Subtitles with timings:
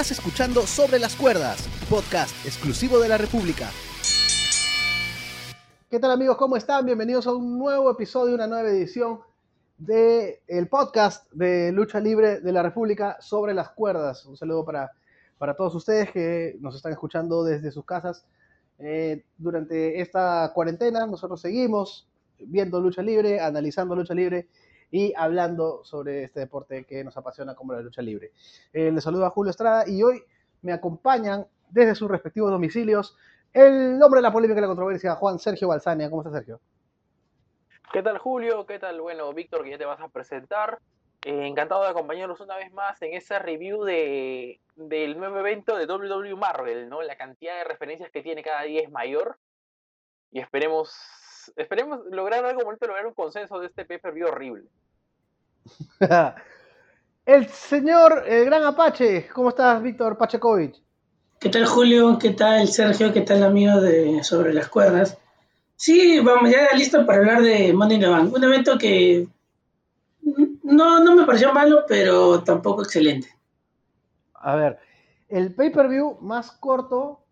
[0.00, 3.68] Estás escuchando Sobre las Cuerdas, podcast exclusivo de la República.
[5.90, 6.38] ¿Qué tal amigos?
[6.38, 6.86] ¿Cómo están?
[6.86, 9.20] Bienvenidos a un nuevo episodio, una nueva edición
[9.76, 14.24] del el podcast de Lucha Libre de la República Sobre las Cuerdas.
[14.24, 14.90] Un saludo para,
[15.36, 18.24] para todos ustedes que nos están escuchando desde sus casas.
[18.78, 22.08] Eh, durante esta cuarentena nosotros seguimos
[22.38, 24.48] viendo lucha libre, analizando lucha libre
[24.90, 28.32] y hablando sobre este deporte que nos apasiona como la lucha libre.
[28.72, 30.22] Eh, les saludo a Julio Estrada y hoy
[30.62, 33.16] me acompañan desde sus respectivos domicilios
[33.52, 36.08] el hombre de la polémica y la controversia, Juan Sergio Balsania.
[36.08, 36.60] ¿Cómo está Sergio?
[37.92, 38.66] ¿Qué tal Julio?
[38.66, 39.00] ¿Qué tal?
[39.00, 40.78] Bueno, Víctor, que ya te vas a presentar.
[41.22, 45.86] Eh, encantado de acompañarnos una vez más en esa review de, del nuevo evento de
[45.86, 47.02] WWE Marvel, ¿no?
[47.02, 49.36] La cantidad de referencias que tiene cada día es mayor
[50.30, 50.94] y esperemos
[51.56, 54.64] esperemos lograr algo bonito, lograr un consenso de este pay-per-view horrible.
[57.26, 60.76] el señor, el gran Apache, ¿cómo estás, Víctor Pachekovic?
[61.38, 62.18] ¿Qué tal, Julio?
[62.18, 63.12] ¿Qué tal, Sergio?
[63.12, 65.16] ¿Qué tal, amigo de Sobre las Cuerdas?
[65.76, 68.34] Sí, vamos, ya listo para hablar de Money in the Bank.
[68.34, 69.26] Un evento que
[70.62, 73.34] no, no me pareció malo, pero tampoco excelente.
[74.34, 74.78] A ver,
[75.28, 77.24] el pay-per-view más corto,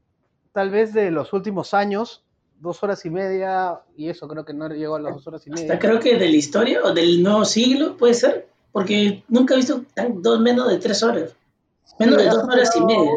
[0.52, 2.24] tal vez de los últimos años,
[2.60, 5.50] dos horas y media, y eso creo que no llegó a las dos horas y
[5.50, 5.72] media.
[5.72, 9.58] Hasta creo que de la historia o del nuevo siglo, puede ser, porque nunca he
[9.58, 9.82] visto
[10.14, 11.36] dos menos de tres horas.
[11.98, 13.10] Menos de dos horas y media.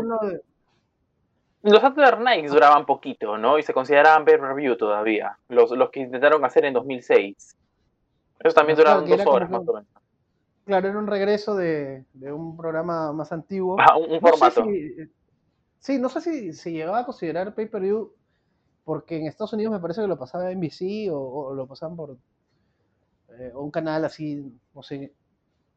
[1.63, 3.59] Los Saturday Nights duraban poquito, ¿no?
[3.59, 5.37] Y se consideraban pay review todavía.
[5.47, 7.55] Los, los que intentaron hacer en 2006.
[8.39, 9.87] Esos también duraban dos horas, más o menos.
[10.65, 13.77] Claro, era un regreso de, de un programa más antiguo.
[13.79, 14.65] Ah, un, formato.
[15.79, 18.11] sí, no sé si se llegaba a considerar pay-per-view
[18.83, 22.17] porque en Estados Unidos me parece que lo pasaba en NBC o, lo pasaban por
[23.39, 24.43] eh, un canal así,
[24.73, 25.13] no sé,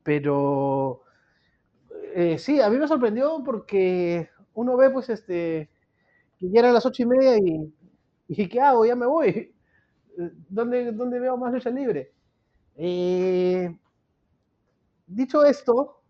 [0.04, 1.02] pero
[2.14, 5.70] eh, sí, a mí me sorprendió porque uno ve pues este,
[6.38, 7.74] que ya eran las ocho y media y,
[8.28, 8.86] y ¿qué hago?
[8.86, 9.54] Ya me voy.
[10.48, 12.12] ¿Dónde, dónde veo más lucha libre?
[12.76, 13.74] Eh,
[15.06, 16.00] dicho esto,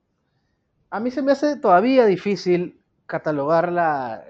[0.91, 4.25] a mí se me hace todavía difícil catalogarla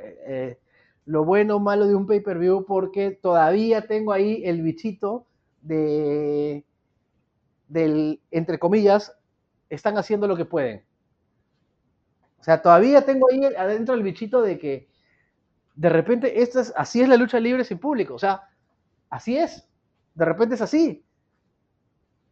[1.07, 5.27] lo bueno o malo de un pay-per-view porque todavía tengo ahí el bichito
[5.61, 6.65] de,
[7.69, 9.17] del, entre comillas,
[9.69, 10.85] están haciendo lo que pueden.
[12.41, 14.89] O sea, todavía tengo ahí adentro el bichito de que
[15.75, 18.15] de repente esta es, así es la lucha libre sin público.
[18.15, 18.43] O sea,
[19.11, 19.67] así es.
[20.15, 21.05] De repente es así.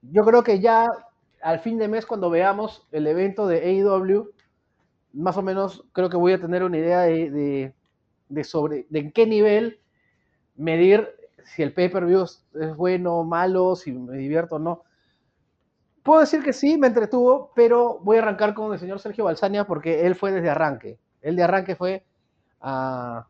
[0.03, 0.87] Yo creo que ya
[1.43, 4.31] al fin de mes, cuando veamos el evento de AEW,
[5.13, 7.75] más o menos creo que voy a tener una idea de de
[8.45, 9.81] sobre de en qué nivel
[10.57, 11.09] medir
[11.45, 14.85] si el pay-per-view es bueno, malo, si me divierto o no.
[16.03, 19.67] Puedo decir que sí, me entretuvo, pero voy a arrancar con el señor Sergio Balsania
[19.67, 20.99] porque él fue desde arranque.
[21.21, 22.05] Él de arranque fue
[22.61, 23.27] a,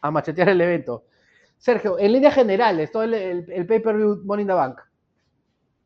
[0.00, 1.04] a machetear el evento.
[1.58, 4.80] Sergio, en líneas generales, todo el, el, pay-per-view Money in the Bank,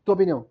[0.04, 0.46] tu opinión.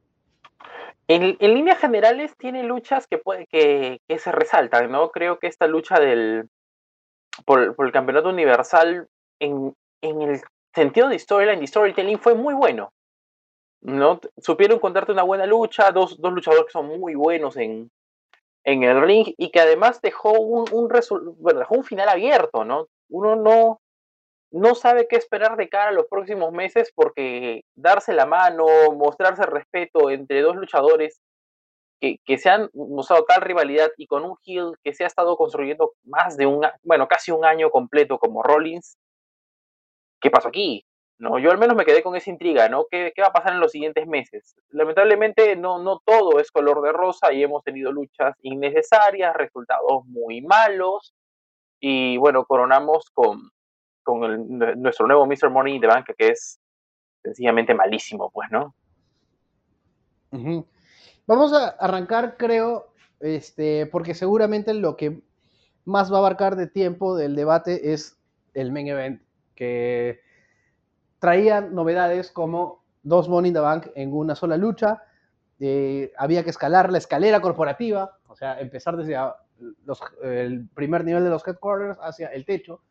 [1.08, 5.12] En, en, líneas generales tiene luchas que, puede, que, que, se resaltan, ¿no?
[5.12, 6.50] Creo que esta lucha del,
[7.46, 9.08] por, el campeonato universal
[9.40, 10.42] en, el
[10.74, 12.92] sentido de storyline y storytelling fue muy bueno.
[13.82, 14.20] ¿no?
[14.38, 17.92] Supieron contarte una buena lucha, dos, dos luchadores que son muy buenos en,
[18.64, 20.90] en el ring y que además dejó un, un,
[21.38, 22.88] bueno, dejó un final abierto, ¿no?
[23.10, 23.80] Uno no,
[24.52, 29.46] no sabe qué esperar de cara a los próximos meses porque darse la mano, mostrarse
[29.46, 31.22] respeto entre dos luchadores
[32.00, 35.94] que, se han mostrado tal rivalidad y con un heel que se ha estado construyendo
[36.04, 38.98] más de un, bueno, casi un año completo como Rollins,
[40.20, 40.86] ¿qué pasó aquí?
[41.18, 42.86] No, yo al menos me quedé con esa intriga, ¿no?
[42.92, 44.56] ¿Qué, qué va a pasar en los siguientes meses?
[44.70, 50.42] Lamentablemente no, no todo es color de rosa y hemos tenido luchas innecesarias, resultados muy
[50.42, 51.14] malos
[51.80, 53.50] y bueno, coronamos con,
[54.04, 55.50] con nuestro nuevo Mr.
[55.50, 56.60] Money de banca que es
[57.24, 58.76] sencillamente malísimo, pues, ¿no?
[61.28, 65.24] Vamos a arrancar, creo, este, porque seguramente lo que
[65.84, 68.18] más va a abarcar de tiempo del debate es
[68.54, 69.22] el main event,
[69.56, 70.20] que
[71.20, 75.02] traía novedades como dos Money in the Bank en una sola lucha,
[75.60, 79.18] eh, había que escalar la escalera corporativa, o sea, empezar desde
[80.24, 82.82] el primer nivel de los headquarters hacia el techo,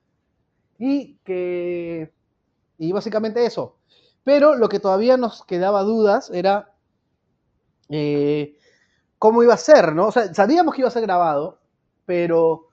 [0.79, 2.13] y que,
[2.79, 3.77] y básicamente eso.
[4.25, 6.74] Pero lo que todavía nos quedaba dudas era
[7.89, 8.57] eh,
[9.19, 10.09] cómo iba a ser, ¿no?
[10.09, 11.61] O sea, sabíamos que iba a ser grabado,
[12.07, 12.69] pero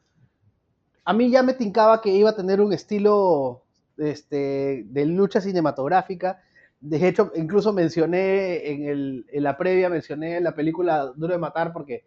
[1.06, 3.64] a mí ya me tincaba que iba a tener un estilo
[3.98, 6.42] este, de lucha cinematográfica.
[6.80, 12.06] De hecho, incluso mencioné en, en la previa, mencioné la película Duro de Matar porque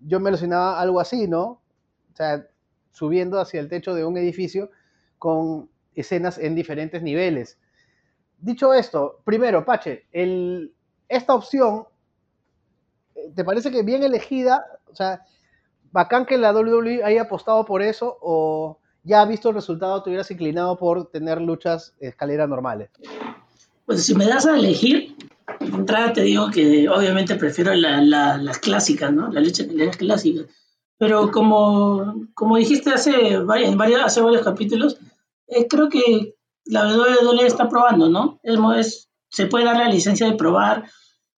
[0.00, 1.62] yo me alucinaba algo así, ¿no?
[2.12, 2.46] o sea,
[2.92, 4.70] subiendo hacia el techo de un edificio
[5.18, 7.58] con escenas en diferentes niveles.
[8.38, 10.74] Dicho esto, primero, Pache, el,
[11.08, 11.84] esta opción,
[13.34, 14.64] ¿te parece que bien elegida?
[14.90, 15.22] O sea,
[15.92, 20.30] bacán que la WWE haya apostado por eso o ya visto el resultado te hubieras
[20.30, 22.90] inclinado por tener luchas escalera normales?
[23.86, 25.16] Pues si me das a elegir,
[25.60, 29.30] de entrada te digo que obviamente prefiero las clásicas, ¿no?
[29.32, 30.46] Las luchas clásicas.
[30.98, 34.98] Pero como, como dijiste hace, varios, hace varios capítulos,
[35.48, 38.38] eh, creo que la WWE está probando, ¿no?
[38.44, 40.84] Es, se puede dar la licencia de probar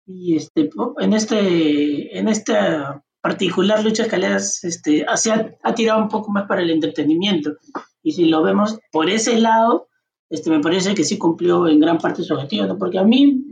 [0.06, 0.70] y este,
[1.00, 6.62] en, este, en esta particular lucha escaleras este, se ha, tirado un poco más para
[6.62, 7.54] el entretenimiento.
[8.02, 9.88] Y si lo vemos por ese lado,
[10.30, 12.78] este, me parece que sí cumplió en gran parte su objetivo, ¿no?
[12.78, 13.44] Porque a mí,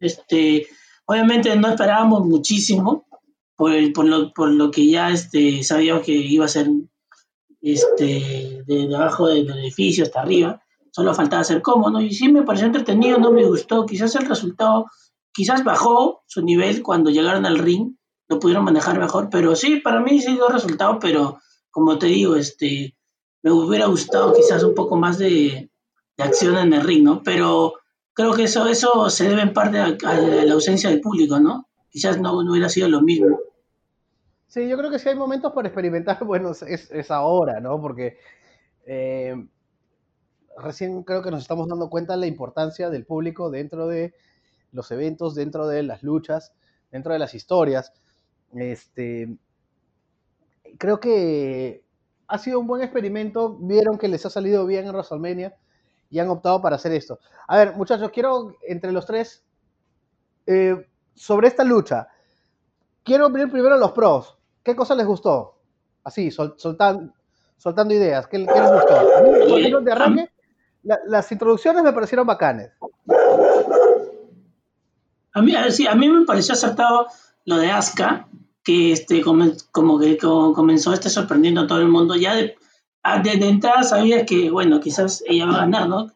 [0.00, 0.66] este,
[1.06, 3.06] obviamente no esperábamos muchísimo
[3.54, 6.68] por, el, por, lo, por lo que ya este, sabíamos que iba a ser
[7.62, 12.66] este, de debajo del edificio hasta arriba, solo faltaba ser cómodo, Y sí me pareció
[12.66, 14.86] entretenido, no me gustó, quizás el resultado,
[15.32, 17.94] quizás bajó su nivel cuando llegaron al ring,
[18.28, 21.38] lo pudieron manejar mejor, pero sí, para mí sí dio resultado, pero
[21.70, 22.94] como te digo, este,
[23.42, 25.70] me hubiera gustado quizás un poco más de,
[26.18, 27.22] acción en el ring, ¿no?
[27.22, 27.74] Pero
[28.12, 31.66] creo que eso, eso se debe en parte a, la ausencia del público, ¿no?
[31.88, 33.38] Quizás no, no hubiera sido lo mismo.
[34.46, 37.80] Sí, yo creo que si hay momentos para experimentar, bueno, es, es ahora, ¿no?
[37.80, 38.18] Porque
[38.84, 39.34] eh,
[40.58, 44.14] recién creo que nos estamos dando cuenta de la importancia del público dentro de
[44.72, 46.52] los eventos, dentro de las luchas,
[46.90, 47.92] dentro de las historias.
[48.54, 49.36] Este,
[50.78, 51.84] creo que
[52.28, 55.54] ha sido un buen experimento, vieron que les ha salido bien en WrestleMania
[56.10, 57.18] y han optado para hacer esto.
[57.48, 59.44] A ver, muchachos, quiero entre los tres,
[60.46, 62.08] eh, sobre esta lucha,
[63.02, 64.38] quiero ver primero los pros.
[64.62, 65.58] ¿Qué cosa les gustó?
[66.04, 67.12] Así, soltando
[67.94, 68.26] ideas.
[68.26, 69.16] ¿Qué, les gustó?
[69.18, 70.30] A mí, de arranque,
[70.82, 72.72] las introducciones me parecieron bacanes.
[75.32, 77.06] A mí, sí, a mí me pareció acertado
[77.44, 78.28] lo de Asuka,
[78.64, 82.16] que este, como, que comenzó este sorprendiendo a todo el mundo.
[82.16, 82.56] Ya de,
[83.22, 86.12] de, entrada sabía que, bueno, quizás ella va a ganar, ¿no?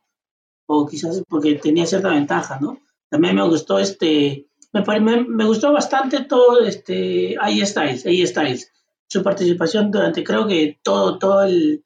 [0.66, 2.78] O quizás porque tenía cierta ventaja, ¿no?
[3.11, 4.46] También me gustó este
[4.82, 8.72] me, me, gustó bastante todo este ahí Styles, ahí Styles.
[9.06, 11.84] Su participación durante creo que todo, todo el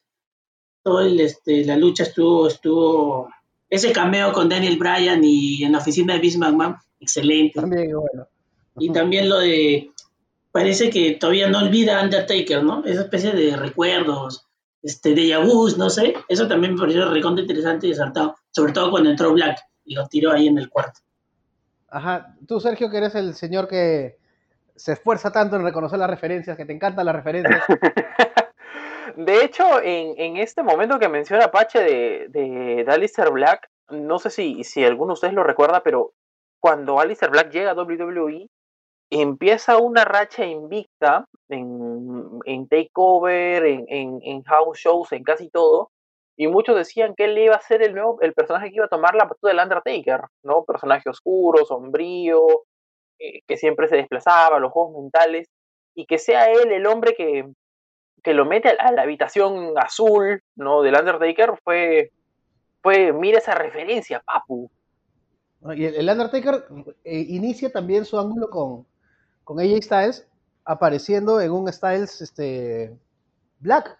[0.83, 3.29] todo el este la lucha estuvo, estuvo
[3.69, 7.59] ese cameo con Daniel Bryan y en la oficina de Vince McMahon, excelente.
[7.59, 8.27] También bueno.
[8.77, 9.91] Y también lo de
[10.51, 12.83] parece que todavía no olvida Undertaker, ¿no?
[12.85, 14.47] Esa especie de recuerdos,
[14.81, 16.13] este, de Yabus, no sé.
[16.27, 20.07] Eso también me pareció recontra interesante y acertado, sobre todo cuando entró Black y lo
[20.07, 20.99] tiró ahí en el cuarto.
[21.89, 24.17] Ajá, tú Sergio que eres el señor que
[24.75, 27.63] se esfuerza tanto en reconocer las referencias, que te encantan las referencias.
[29.17, 34.63] de hecho, en, este momento que menciona Apache de, de, Alistair Black, no sé si,
[34.63, 36.13] si alguno de ustedes lo recuerda, pero
[36.59, 38.47] cuando Alistair Black llega a WWE,
[39.09, 45.91] empieza una racha invicta en, en takeover, en, en, house shows, en casi todo,
[46.37, 48.89] y muchos decían que él iba a ser el nuevo, el personaje que iba a
[48.89, 50.63] tomar la batuta del Undertaker, ¿no?
[50.63, 52.45] Personaje oscuro, sombrío,
[53.19, 55.49] eh, que siempre se desplazaba, los juegos mentales,
[55.95, 57.45] y que sea él el hombre que,
[58.23, 60.81] que lo mete a la, habitación azul, ¿no?
[60.81, 62.11] Del Undertaker, fue,
[62.81, 64.69] fue, mira esa referencia, papu.
[65.75, 66.65] Y el Undertaker
[67.03, 68.85] eh, inicia también su ángulo con,
[69.43, 70.27] con AJ Styles,
[70.63, 72.97] apareciendo en un Styles este,
[73.59, 73.97] Black.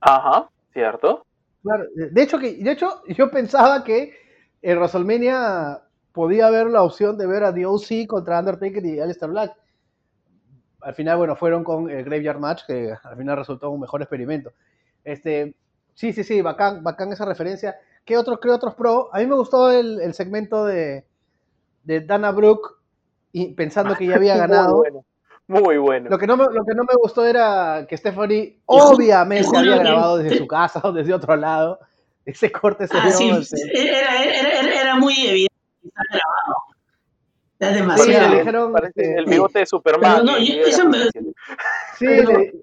[0.00, 1.26] Ajá, cierto.
[1.62, 4.14] Claro, de hecho, que, de hecho, yo pensaba que
[4.62, 9.28] en WrestleMania podía haber la opción de ver a The OC contra Undertaker y Aleister
[9.28, 9.54] Black.
[10.80, 14.52] Al final, bueno, fueron con el Graveyard Match, que al final resultó un mejor experimento.
[15.04, 15.54] Este,
[15.94, 17.76] sí, sí, sí, bacán, bacán esa referencia.
[18.04, 19.08] ¿Qué otros, qué otros pro?
[19.12, 21.04] A mí me gustó el, segmento de,
[21.84, 22.76] de Dana Brooke
[23.32, 24.82] y pensando que ya había ganado.
[25.46, 26.08] Muy bueno.
[26.08, 30.18] Lo que no me, lo que no me gustó era que Stephanie obviamente había grabado
[30.18, 31.80] desde su casa o desde otro lado.
[32.24, 33.28] Ese corte se ah, sí,
[33.74, 36.56] era, era, era, muy evidente que estaba grabado.
[37.58, 38.24] Era demasiado.
[38.26, 40.24] Sí, le dijeron, Parece el bigote de Superman.
[40.24, 40.98] no, eso me...
[41.98, 42.54] Sí, le,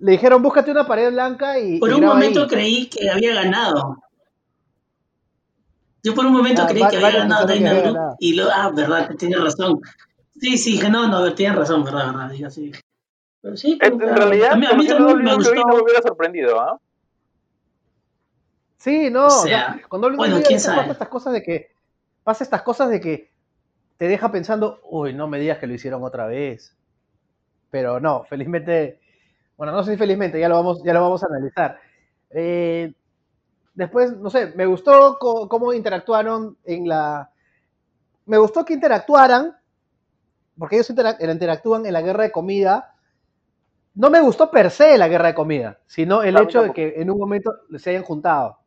[0.00, 1.78] le, dijeron, búscate una pared blanca y.
[1.78, 4.02] Por un momento creí que había ganado.
[6.02, 9.36] Yo por un momento ah, creí que había ganado Dana y lo, ah, verdad, tiene
[9.36, 9.80] razón.
[10.40, 12.72] Sí, sí, no, no, tienes razón, verdad, verdad, digo, sí.
[13.42, 15.54] Pero sí, en, realidad, a mí, a mí también me gustó.
[15.54, 16.78] No me hubiera sorprendido, ¿ah?
[18.78, 20.78] Sí, no, o sea, cuando bueno, ¿quién sabe?
[20.78, 21.70] pasa estas cosas de que
[22.24, 23.30] pasa estas cosas de que
[23.98, 26.74] te deja pensando, uy, no me digas que lo hicieron otra vez.
[27.70, 28.99] pero no, felizmente,
[29.60, 31.78] bueno, no sé si felizmente, ya lo vamos, ya lo vamos a analizar.
[32.30, 32.94] Eh,
[33.74, 37.30] después, no sé, me gustó cómo interactuaron en la...
[38.24, 39.54] Me gustó que interactuaran,
[40.58, 42.94] porque ellos interactúan en la guerra de comida.
[43.94, 47.10] No me gustó per se la guerra de comida, sino el hecho de que en
[47.10, 48.59] un momento se hayan juntado.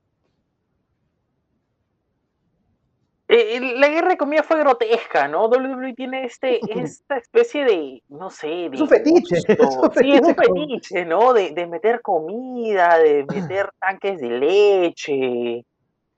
[3.36, 5.48] Eh, la guerra de comida fue grotesca, ¿no?
[5.48, 8.70] WWE tiene este, esta especie de, no sé, de...
[8.74, 9.38] Es un fetiche.
[10.00, 11.34] Sí, es un fetiche, ¿no?
[11.34, 15.66] De, de meter comida, de meter tanques de leche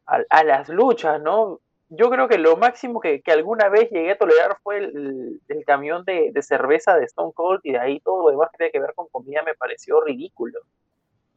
[0.06, 1.62] a, las luchas, ¿no?
[1.88, 5.64] Yo creo que lo máximo que, que alguna vez llegué a tolerar fue el, el
[5.64, 8.72] camión de, de, cerveza de Stone Cold y de ahí todo lo demás que tiene
[8.74, 10.60] que ver con comida me pareció ridículo.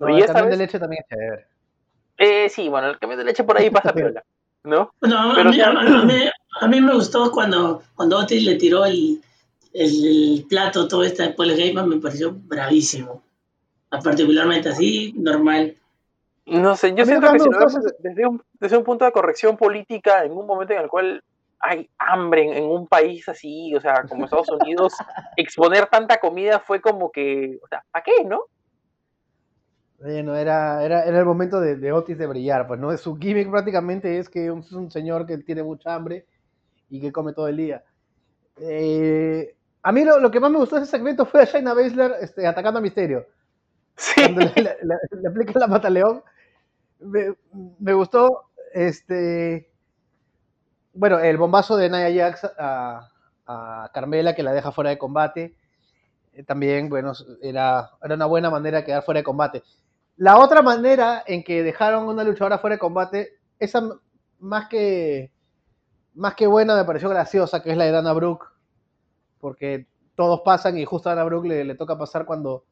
[0.01, 1.47] No, y el camión de leche también es chévere.
[2.17, 4.25] Eh, sí, bueno, el camión de leche por ahí pasa piola.
[4.69, 4.93] ¿No?
[5.01, 9.21] a, mí, me gustó cuando, cuando Otis le tiró el,
[9.73, 13.23] el, plato, todo este de Paul Heyman, me pareció bravísimo.
[13.91, 15.75] Particularmente así, normal.
[16.45, 17.49] No sé, yo siento que si
[18.01, 21.23] desde un, desde un punto de corrección política, en un momento en el cual
[21.61, 24.95] hay hambre en, un país así, o sea, como Estados Unidos,
[25.37, 28.45] exponer tanta comida fue como que, o sea, ¿para qué, no?
[30.01, 34.19] Bueno, era, era, era el momento de, Otis de brillar, pues no su gimmick prácticamente
[34.19, 36.25] es que es un señor que tiene mucha hambre
[36.89, 37.83] y que come todo el día.
[38.61, 42.13] Eh, a mí lo, que más me gustó de ese segmento fue a Shayna Baszler
[42.21, 43.27] este, atacando a Misterio.
[44.15, 46.23] Cuando le, le, aplica la mataleón.
[47.01, 47.35] Me,
[47.81, 49.69] me gustó este
[50.99, 53.09] bueno, el bombazo de Nia Jax a,
[53.47, 55.55] a Carmela que la deja fuera de combate.
[56.33, 59.63] Eh, también, bueno, era, era una buena manera de quedar fuera de combate.
[60.19, 63.89] La otra manera en que dejaron una luchadora fuera de combate, esa
[64.41, 65.31] más que,
[66.15, 68.47] más que buena me pareció graciosa, que es la de Dana Brooke,
[69.41, 72.65] porque todos pasan y justo a Dana Brooke le, toca pasar cuando,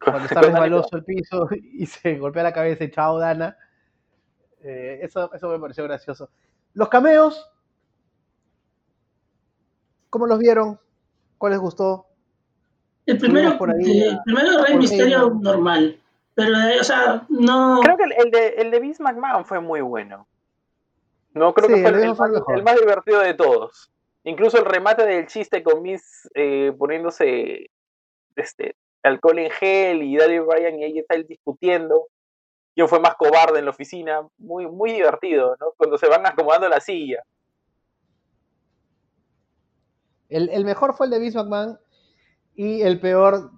[0.00, 3.56] cuando está resbaloso el piso y se golpea la cabeza y chao Dana.
[4.62, 6.30] Eh, eso, eso me pareció gracioso.
[6.74, 7.50] Los cameos,
[10.08, 10.78] ¿cómo los vieron?
[11.36, 12.06] ¿Cuál les gustó?
[13.06, 16.00] El primero, por ahí, el primero Rey Misterio normal.
[16.36, 17.80] Pero, eh, o sea, no.
[17.82, 20.28] Creo que el, de, el de Vince McMahon fue muy bueno.
[21.32, 23.90] No, creo que fue el, más, divertido de todos.
[24.22, 27.70] Incluso el remate del chiste con Miss eh, poniéndose
[28.36, 32.08] este, alcohol en gel y Daddy Bryan y ella está discutiendo.
[32.74, 34.20] Yo fue más cobarde en la oficina.
[34.36, 35.68] Muy, muy divertido, ¿no?
[35.78, 37.22] Cuando se van acomodando la silla.
[40.28, 41.78] El, el mejor fue el de Vince McMahon
[42.54, 43.52] y el peor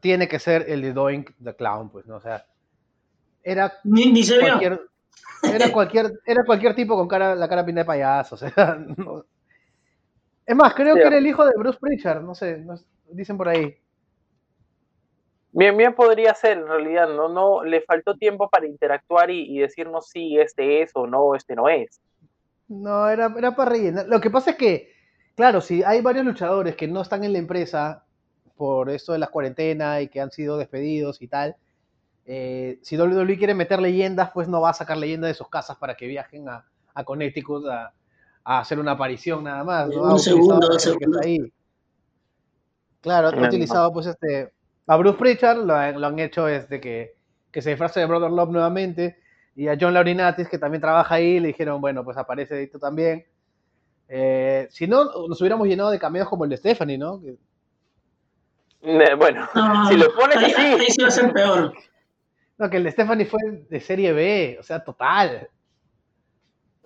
[0.00, 2.16] tiene que ser el de Doink the Clown, pues, ¿no?
[2.16, 2.44] O sea,
[3.42, 4.80] era ni, se cualquier,
[5.42, 8.78] era cualquier, era cualquier tipo con cara, la cara pinta de payaso, o sea,
[10.46, 12.64] Es más, creo que era el hijo de Bruce Pritchard, no sé,
[13.10, 13.76] dicen por ahí.
[15.50, 20.08] Bien, bien podría ser, en realidad, no, no, le faltó tiempo para interactuar y, decirnos
[20.08, 22.00] si este es o no, este no es.
[22.68, 24.06] No, era, era para rellenar.
[24.08, 24.92] Lo que pasa es que,
[25.34, 28.04] claro, si hay varios luchadores que no están en la empresa
[28.58, 31.56] por esto de las cuarentenas y que han sido despedidos y tal.
[32.26, 35.78] Eh, si WWE quiere meter leyendas, pues no va a sacar leyendas de sus casas
[35.78, 37.94] para que viajen a, a Connecticut a,
[38.44, 39.88] hacer una aparición nada más.
[39.88, 41.20] Un segundo, segundo.
[43.00, 44.52] Claro, han utilizado pues este
[44.86, 47.16] a Bruce Pritchard, lo, han hecho es de que,
[47.50, 49.18] que se disfrace de Brother Love nuevamente,
[49.54, 53.26] y a John Laurinatis, que también trabaja ahí, le dijeron, bueno, pues aparece tú también.
[54.08, 57.20] Eh, si no, nos hubiéramos llenado de cameos como el de Stephanie, ¿no?
[58.80, 59.48] Bueno,
[59.88, 60.54] si lo pones así.
[60.54, 61.74] Ahí sí va a ser peor.
[62.58, 65.48] No, que el de Stephanie fue de serie B, o sea, total.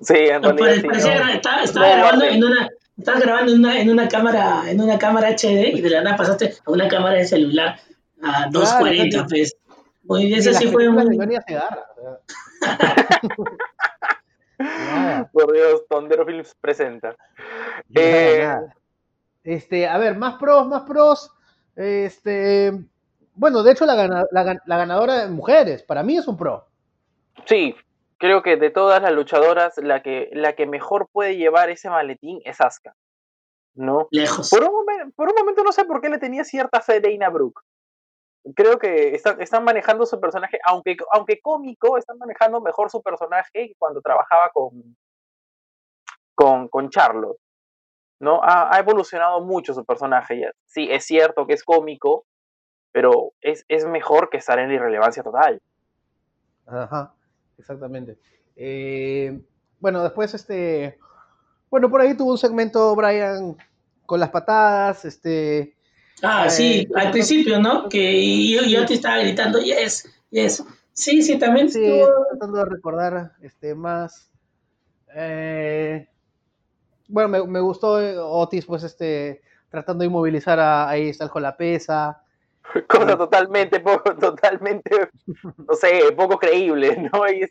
[0.00, 0.74] Sí, en realidad.
[0.98, 2.68] sí, estaba, grabando en una.
[2.98, 6.16] Estabas grabando en una, en una cámara, en una cámara HD y de la nada
[6.16, 7.78] pasaste a una cámara de celular
[8.22, 9.56] a 240, pues.
[10.04, 10.96] Muy bien, ese sí fue un.
[15.32, 17.16] Por Dios, Tondero Films presenta.
[17.94, 18.46] Eh,
[19.44, 21.30] este, a ver, más pros, más pros.
[21.76, 22.72] Este,
[23.34, 26.66] bueno, de hecho la, la, ganadora de mujeres, para mí es un pro.
[27.46, 27.74] Sí,
[28.18, 32.40] creo que de todas las luchadoras, la que, la que mejor puede llevar ese maletín
[32.44, 32.94] es Asuka.
[33.74, 34.08] ¿No?
[34.10, 34.50] Lejos.
[34.50, 37.62] Por un, momento, no sé por qué le tenía cierta fe de Ina Brooke.
[38.54, 43.74] Creo que están, están manejando su personaje, aunque, aunque cómico, están manejando mejor su personaje
[43.78, 44.96] cuando trabajaba con,
[46.34, 47.38] con, con Charlotte.
[48.22, 48.40] ¿No?
[48.42, 50.40] Ha, evolucionado mucho su personaje.
[50.40, 50.52] Ya.
[50.64, 52.24] Sí, es cierto que es cómico,
[52.92, 55.60] pero es, mejor que estar en la irrelevancia total.
[56.66, 57.12] Ajá,
[57.58, 58.16] exactamente.
[58.54, 59.42] Eh,
[59.80, 60.98] bueno, después este.
[61.68, 63.56] Bueno, por ahí tuvo un segmento Brian
[64.06, 65.74] con las patadas, este.
[66.22, 67.88] Ah, sí, al principio, ¿no?
[67.88, 70.64] Que yo, yo te estaba gritando, yes, yes.
[70.92, 72.26] Sí, sí, también sí, estuvo...
[72.30, 74.30] tratando de recordar este, más.
[75.16, 76.06] Eh,
[77.12, 77.92] bueno, me, me, gustó
[78.26, 82.22] Otis, pues, este, tratando de inmovilizar a, ahí está el la pesa.
[82.88, 87.28] Cosa totalmente, poco, totalmente, no sé, poco creíble, ¿no?
[87.28, 87.46] Y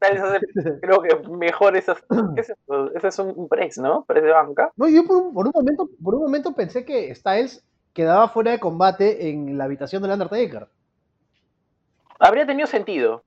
[0.82, 2.02] creo que mejor esas,
[2.36, 2.92] ¿qué es eso?
[2.96, 4.04] Ese es un press, ¿no?
[4.06, 4.72] Press de banca.
[4.76, 7.64] No, yo por un, por un, momento, por un momento pensé que Styles
[7.94, 10.68] quedaba fuera de combate en la habitación del Undertaker.
[12.18, 13.24] Habría tenido sentido.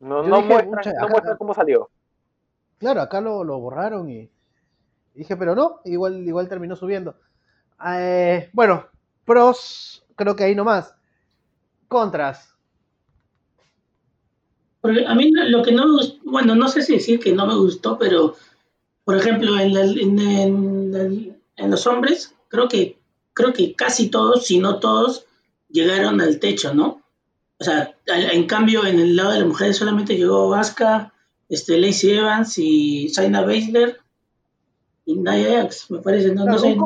[0.00, 0.42] No, no,
[1.38, 1.90] cómo salió.
[2.78, 4.30] Claro, acá lo, lo borraron y,
[5.14, 7.16] dije, pero no, igual, igual terminó subiendo.
[7.86, 8.86] Eh, bueno,
[9.24, 10.94] pros, creo que ahí nomás.
[11.88, 12.54] Contras.
[14.82, 17.54] A mí lo que no me gustó, bueno, no sé si decir que no me
[17.54, 18.36] gustó, pero
[19.04, 19.74] por ejemplo, en,
[20.18, 22.98] en, en los hombres, creo que
[23.34, 25.26] creo que casi todos, si no todos,
[25.68, 27.02] llegaron al techo, ¿no?
[27.58, 31.12] O sea, en cambio, en el lado de las mujeres solamente llegó Vasca,
[31.48, 34.00] este, Lacey Evans y Zaina Baszler
[35.06, 36.76] y Nia Jax, me parece, no, no sé.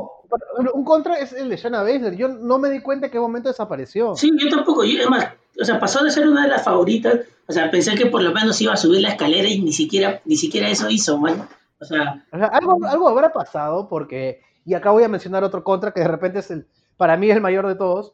[0.74, 2.16] Un, contra es el de Shayna Baszler.
[2.16, 4.14] Yo no me di cuenta en qué momento desapareció.
[4.14, 4.84] Sí, yo tampoco.
[4.84, 7.20] Yo, además, o sea, pasó de ser una de las favoritas.
[7.46, 10.20] O sea, pensé que por lo menos iba a subir la escalera y ni siquiera,
[10.26, 11.48] ni siquiera eso hizo, man.
[11.80, 15.64] O sea, o sea algo, algo habrá pasado porque y acá voy a mencionar otro
[15.64, 16.66] contra que de repente es el,
[16.98, 18.12] para mí es el mayor de todos.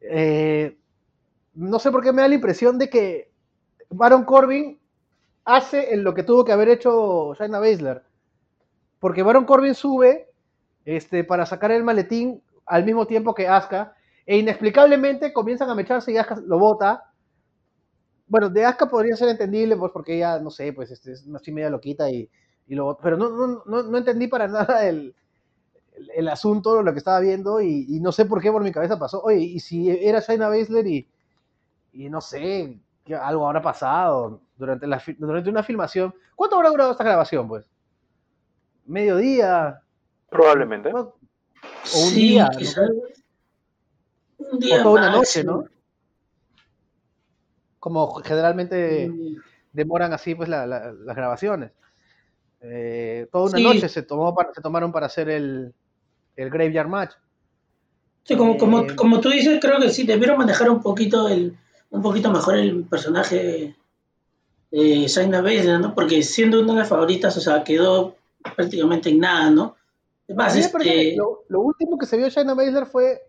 [0.00, 0.78] Eh,
[1.54, 3.32] no sé por qué me da la impresión de que
[3.90, 4.78] Baron Corbin
[5.44, 8.04] hace en lo que tuvo que haber hecho Shayna Baszler.
[9.02, 10.28] Porque Baron Corbin sube
[10.84, 16.12] este, para sacar el maletín al mismo tiempo que Asuka e inexplicablemente comienzan a mecharse
[16.12, 17.10] y Asuka lo bota.
[18.28, 21.50] Bueno, de Asuka podría ser entendible pues porque ella, no sé, pues este, es así
[21.50, 22.30] media loquita y,
[22.68, 25.16] y lo Pero no, no, no, no entendí para nada el,
[26.14, 29.20] el, asunto, lo que estaba viendo, y, no sé por qué por mi cabeza pasó.
[29.20, 31.08] Oye, y si era Shayna Baszler y,
[31.92, 36.14] y no sé, que algo habrá pasado durante, la, durante una filmación.
[36.36, 37.71] ¿Cuánto habrá durado esta grabación, pues?
[38.92, 39.80] ¿Mediodía?
[40.28, 40.92] Probablemente.
[40.92, 41.14] O
[41.94, 42.50] un día,
[44.38, 44.80] Un día.
[44.80, 45.64] O toda una noche, ¿no?
[47.78, 49.10] Como generalmente
[49.72, 51.70] demoran así pues las grabaciones.
[52.60, 55.72] Eh, toda una noche se, tomó se tomaron para hacer el,
[56.36, 57.14] el Graveyard Match.
[58.24, 61.56] Sí, como, como, eh, como tú dices, creo que sí, debieron manejar un poquito el,
[61.88, 63.74] un poquito mejor el personaje
[64.70, 65.94] de Shaina Baszler, ¿no?
[65.94, 68.16] Porque siendo una de las favoritas, o sea, quedó
[68.56, 69.76] prácticamente en nada, ¿no?
[70.28, 71.16] Además, este...
[71.16, 73.20] lo, último que se vio Shaina Baszler fue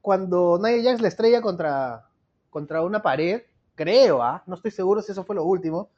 [0.00, 2.08] cuando Nia Jax la estrella contra,
[2.50, 3.42] contra una pared,
[3.74, 4.42] creo, ¿ah?
[4.46, 5.90] No estoy seguro si eso fue lo último,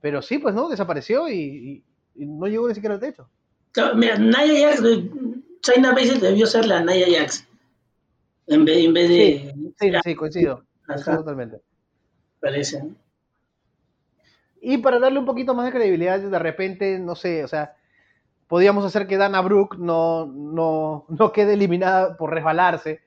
[0.00, 0.68] pero sí, pues, ¿no?
[0.68, 1.82] Desapareció y,
[2.14, 3.28] no llegó ni siquiera al techo.
[3.94, 4.82] mira, Nia Jax
[5.66, 7.46] China Baszler debió ser la Naya Jax.
[8.46, 9.54] En vez, en vez de.
[9.78, 10.64] Sí, sí, coincido.
[11.04, 11.60] Totalmente.
[12.40, 12.84] Parece.
[14.60, 17.76] Y para darle un poquito más de credibilidad, de repente, no sé, o sea,
[18.48, 23.00] podíamos hacer que Dana Brooke no, no, no quede eliminada por resbalarse,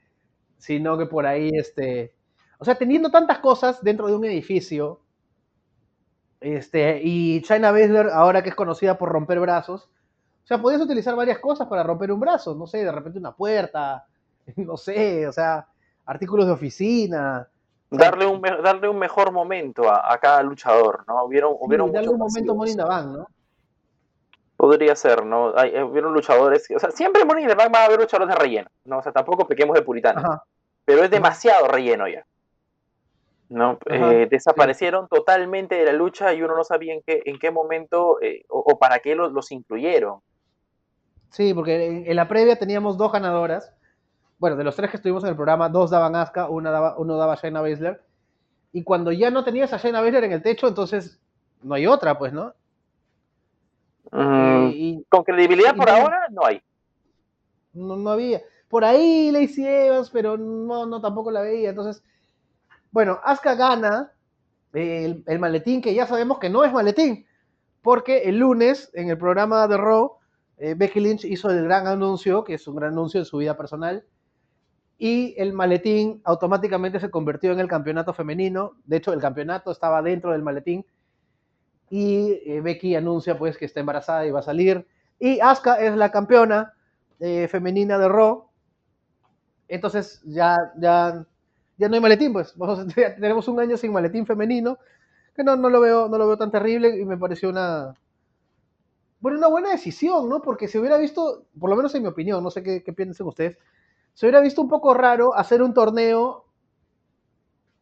[0.58, 2.14] sino que por ahí, este.
[2.60, 5.00] O sea, teniendo tantas cosas dentro de un edificio,
[6.42, 9.90] este, y China Baszler, ahora que es conocida por romper brazos,
[10.44, 13.36] o sea, podías utilizar varias cosas para romper un brazo, no sé, de repente una
[13.36, 14.06] puerta,
[14.58, 15.68] no sé, o sea,
[16.06, 17.48] artículos de oficina.
[17.92, 21.24] Darle un, darle un mejor momento a, cada luchador, ¿no?
[21.24, 23.28] Hubieron, hubieron darle un momento Money in the Bank, ¿no?
[24.60, 25.54] Podría ser, ¿no?
[25.56, 27.98] Hay, eh, hubieron luchadores, o sea, siempre en Money in the Bank va a haber
[27.98, 28.98] luchadores de relleno, ¿no?
[28.98, 30.44] O sea, tampoco pequemos de puritano.
[30.84, 32.26] Pero es demasiado relleno ya.
[33.48, 33.80] ¿no?
[33.86, 38.22] Eh, desaparecieron totalmente de la lucha y uno no sabía en qué, en qué momento
[38.22, 40.20] eh, o, para qué los, los incluyeron.
[41.30, 43.74] Sí, porque en, la previa teníamos dos ganadoras.
[44.40, 47.16] Bueno, de los tres que estuvimos en el programa, dos daban Asuka, una daba, uno
[47.16, 48.02] daba Shayna Baszler.
[48.74, 51.18] Y cuando ya no tenías a Shayna Baszler en el techo, entonces
[51.64, 52.54] no hay otra, pues, ¿no?
[54.12, 56.62] Mm, con credibilidad por ahora no hay.
[57.74, 58.42] No, no había.
[58.68, 61.70] Por ahí Lacey Evans, pero no, no tampoco la veía.
[61.70, 62.04] Entonces,
[62.92, 64.12] bueno, Asuka gana
[64.74, 67.26] el, el, maletín, que ya sabemos que no es maletín,
[67.82, 70.20] porque el lunes en el programa de Raw
[70.60, 73.56] eh, Becky Lynch hizo el gran anuncio, que es un gran anuncio de su vida
[73.56, 74.04] personal,
[74.98, 78.74] y el maletín automáticamente se convirtió en el campeonato femenino.
[78.84, 80.86] De hecho, el campeonato estaba dentro del maletín.
[81.90, 84.86] Y eh, Becky anuncia pues que está embarazada y va a salir.
[85.20, 86.74] Y Asuka es la campeona
[87.20, 88.48] eh, femenina de Raw.
[89.68, 91.26] Entonces ya, ya,
[91.78, 92.56] ya no hay maletín, pues.
[93.16, 94.78] tenemos un año sin maletín femenino,
[95.36, 97.94] que no, no, lo veo, no lo veo tan terrible y me pareció una,
[99.20, 100.42] bueno, una buena decisión, ¿no?
[100.42, 103.58] Porque si hubiera visto, por lo menos en mi opinión, no sé qué, piensan ustedes,
[104.14, 106.46] se hubiera visto un poco raro hacer un torneo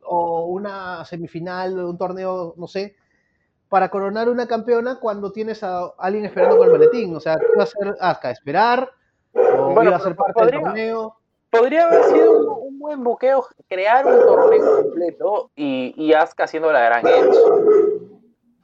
[0.04, 2.96] o una semifinal, un torneo, no sé,
[3.70, 7.16] para coronar una campeona cuando tienes a alguien esperando con el maletín.
[7.16, 8.32] O sea, ¿qué va a hacer Asuka?
[8.32, 8.90] ¿Esperar?
[9.34, 11.18] ¿O Bueno, iba a ser parte del podría- torneo?
[11.50, 16.72] Podría haber sido un, un buen buqueo crear un torneo completo y, y Asuka haciendo
[16.72, 17.38] la gran Edge.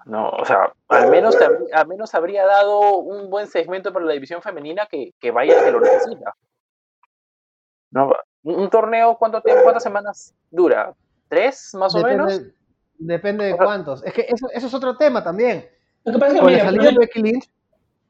[0.06, 1.38] No, o sea, al menos,
[1.74, 5.72] al menos habría dado un buen segmento para la división femenina que, que vaya que
[5.72, 6.34] lo necesita.
[7.92, 8.12] No,
[8.44, 10.94] un, un torneo, ¿cuánto tiempo, ¿cuántas semanas dura?
[11.30, 12.42] ¿Tres, más o menos?
[13.06, 14.04] Depende, de cuántos.
[14.04, 15.66] Es que eso, eso es otro tema también.
[16.04, 17.50] Lo que pasa es que, mira, salida de Becky Lynch,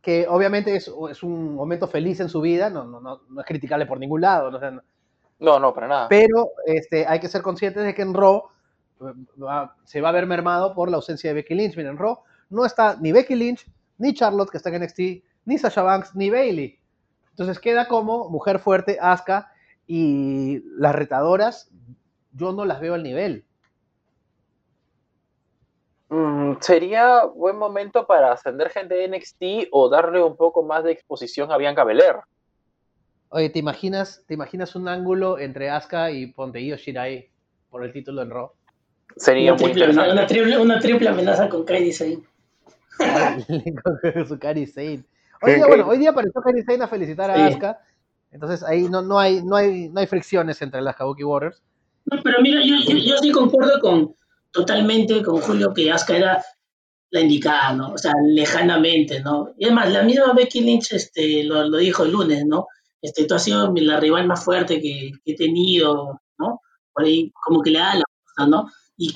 [0.01, 3.47] que obviamente es, es un momento feliz en su vida, no, no, no, no es
[3.47, 4.81] criticable por ningún lado, no, o sea, no-
[5.39, 6.07] No, no, para nada.
[6.09, 8.43] pero este, hay que ser conscientes de que en Raw
[9.01, 11.75] eh, va- se va a ver mermado por la ausencia de Becky Lynch.
[11.77, 13.65] Miren, en Raw no está ni Becky Lynch,
[13.97, 14.99] ni Charlotte, que está en NXT,
[15.45, 16.79] ni Sasha Banks, ni Bailey.
[17.31, 19.51] Entonces queda como mujer fuerte, Asuka,
[19.87, 21.69] y las retadoras,
[22.33, 23.45] yo no las veo al nivel.
[26.13, 30.91] Mm, sería buen momento para ascender gente de NXT o darle un poco más de
[30.91, 32.17] exposición a Bianca Belair.
[33.29, 37.31] Oye, ¿te imaginas, ¿te imaginas un ángulo entre Asuka y Ponte Io Shirai
[37.71, 38.51] por el título en Raw?
[39.15, 40.11] Sería una muy triple, interesante.
[40.11, 42.19] una, triple, una triple amenaza con Kairi Sane.
[43.83, 45.03] con su Kairi Sane.
[45.41, 47.41] Hoy día, bueno, hoy día apareció Kairi Sane a felicitar a Sí.
[47.41, 47.79] Asuka.
[48.31, 51.63] Entonces ahí no, no, hay, no, hay, no hay fricciones entre las Kabuki Warriors.
[52.05, 54.15] No, pero mira, yo, yo, yo sí concuerdo con
[54.53, 56.45] totalmente con Julio que Asuka era
[57.09, 57.93] la indicada, ¿no?
[57.93, 59.53] O sea, lejanamente, ¿no?
[59.57, 62.67] Y además, la misma Becky Lynch este, lo, lo dijo el lunes, ¿no?
[63.01, 66.61] Este, tú has sido la rival más fuerte que, he tenido, ¿no?
[66.93, 68.69] Por ahí como que le da la cosa, ¿no?
[68.97, 69.13] Y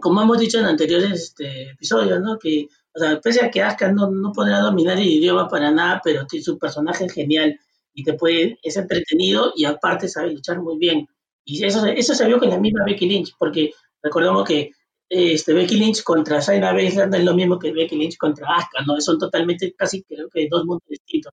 [0.00, 2.38] como hemos dicho en anteriores este, episodios, ¿no?
[2.38, 6.00] Que, o sea, pese a que Asuka no, no podrá dominar el idioma para nada,
[6.02, 7.58] pero su personaje genial
[7.92, 11.08] y te puede, es entretenido y aparte sabe luchar muy bien.
[11.44, 13.72] Y eso, eso se vio con la misma Becky Lynch, porque
[14.02, 14.72] recordemos que
[15.08, 19.00] este, Becky Lynch contra Shayna Baszler es lo mismo que Becky Lynch contra Asuka, ¿no?
[19.00, 21.32] Son totalmente, casi creo que dos mundos distintos.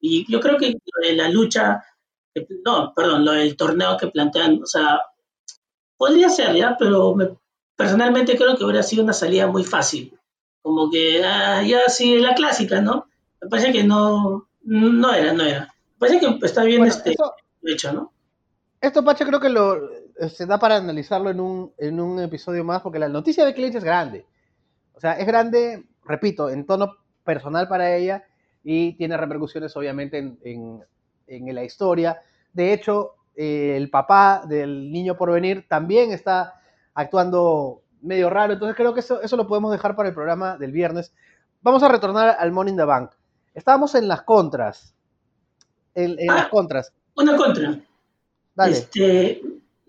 [0.00, 1.82] Y yo creo que lo de la lucha,
[2.34, 5.00] eh, no, perdón, lo del torneo que plantean, o sea,
[5.96, 6.76] podría ser, ¿ya?
[6.78, 7.36] Pero me-
[7.76, 10.18] personalmente creo que hubiera sido una salida muy fácil.
[10.62, 13.06] Como que, ah, ya sí, la clásica, ¿no?
[13.40, 15.60] Me parece que no, no era, no era.
[15.94, 17.14] Me parece que está bien Bueno, este
[17.64, 18.12] hecho, ¿no?
[18.80, 19.78] esto, Pache, creo que lo,
[20.28, 23.62] se da para analizarlo en un, en un episodio más, porque la noticia de Becky
[23.62, 24.26] Lynch es grande.
[24.94, 28.24] O sea, es grande, repito, en tono personal para ella
[28.62, 30.84] y tiene repercusiones obviamente en, en-
[31.26, 32.20] en la historia.
[32.52, 36.60] De hecho, eh, el papá del niño por venir también está
[36.92, 40.72] actuando medio raro, entonces creo que eso, eso lo podemos dejar para el programa del
[40.72, 41.14] viernes.
[41.62, 43.12] Vamos a retornar al Money in the Bank.
[43.54, 44.94] Estábamos en las contras.
[45.94, 46.34] En, en Ah.
[46.34, 46.92] las contras.
[47.16, 47.78] Una contra.
[48.54, 48.72] Dale.
[48.72, 49.40] Este,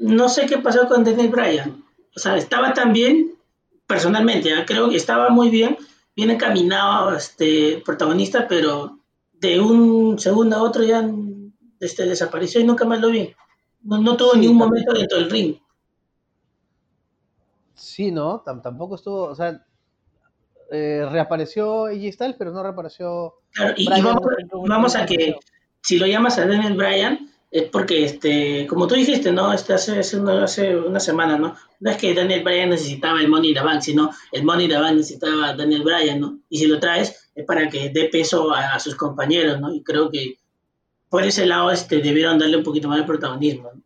[0.02, 1.84] no sé qué pasó con Daniel Bryan.
[2.16, 3.36] O sea, estaba tan bien,
[3.88, 4.66] personalmente, ¿ah?
[4.66, 5.78] creo que estaba muy bien,
[6.16, 8.98] bien encaminado este protagonista, pero
[9.34, 11.10] de un segundo a otro ya
[11.80, 13.34] este, desapareció y nunca más lo vi.
[13.84, 15.56] No, no tuvo Sí, ni un momento dentro del ring.
[17.76, 18.44] Sí, ¿no?
[18.44, 19.66] Tam- tampoco estuvo, o sea,
[20.72, 24.22] eh, reapareció AJ Styles, pero no reapareció Claro, y, vamos,
[24.54, 25.36] no vamos a que
[25.82, 29.52] si lo llamas a Daniel Bryan es porque, este, como tú dijiste, ¿no?
[29.52, 31.56] Este, hace, hace, una, hace una semana, ¿no?
[31.82, 34.72] No es que Daniel Bryan necesitaba el Money in the Bank, sino el Money in
[34.72, 36.38] the Bank necesitaba a Daniel Bryan, ¿no?
[36.50, 39.74] Y si lo traes es para que dé peso a, a sus compañeros, ¿no?
[39.74, 40.38] Y creo que
[41.10, 43.70] por ese lado este, debieron darle un poquito más de protagonismo.
[43.74, 43.82] ¿no?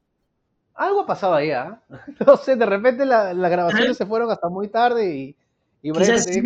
[0.75, 1.81] Algo ha pasado ahí, ¿ah?
[2.27, 5.35] No sé, de repente la- las grabaciones se fueron hasta muy tarde y,
[5.81, 6.41] Quizás, que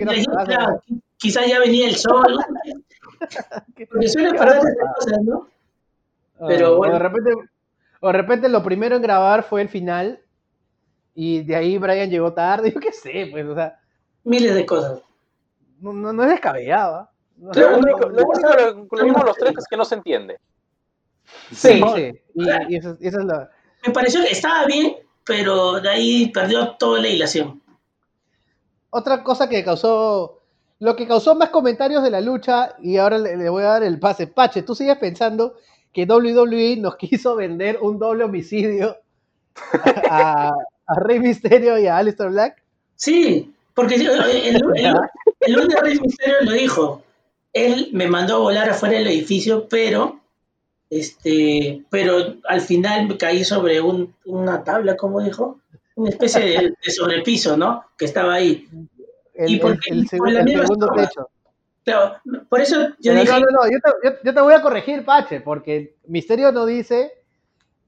[0.45, 0.82] claro,
[1.47, 2.39] ya venía el sol, ¿no?
[3.89, 5.47] Porque suele pasar esas cosas, ¿no?
[6.47, 6.93] Pero Ah, o bueno.
[6.93, 7.32] de repente,
[8.02, 10.21] o de repente lo primero en grabar fue el final
[11.15, 13.80] y de ahí Bryan llegó tarde, yo qué sé, pues, o sea,
[14.23, 15.02] Miles de cosas.
[15.80, 17.10] no, no, no es descabellado.
[17.38, 20.39] No, Lo único, no, lo único que concluimos los tres es que no se entiende.
[21.52, 21.95] sí, no.
[21.95, 23.49] sí, y, y eso, y eso es la...
[23.88, 27.62] Me pareció que estaba bien, pero de ahí perdió toda la hilación.
[28.89, 30.41] Otra cosa que causó,
[30.80, 33.84] lo que causó más comentarios de la lucha, y ahora le, le voy a dar
[33.84, 34.28] el pase.
[34.28, 35.56] Pache, ¿tú sigues pensando
[35.93, 38.97] que WWE nos quiso vender un doble homicidio
[40.10, 40.52] a,
[40.88, 42.62] a Rey Mysterio y a Aleister Black?
[42.95, 44.95] Sí, porque el, el, el,
[45.41, 47.04] el lunes Rey Mysterio lo dijo.
[47.54, 50.19] Él me mandó a volar afuera del edificio, pero
[50.89, 55.60] este, pero al final me caí sobre un, una tabla, como dijo,
[55.95, 57.86] una especie de, de sobrepiso, ¿no?
[57.97, 58.67] Que estaba ahí.
[59.34, 61.30] El, ¿Y por el- Por segundo techo.
[61.91, 62.15] Claro,
[62.49, 64.62] por eso yo Pero dije, no, no, no, yo te, yo- yo te voy a
[64.62, 67.13] corregir, Pache, porque Misterio no dice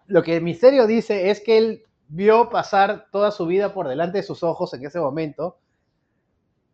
[0.08, 4.24] lo que Misterio dice es que él vio pasar toda su vida por delante de
[4.24, 5.58] sus ojos en ese momento,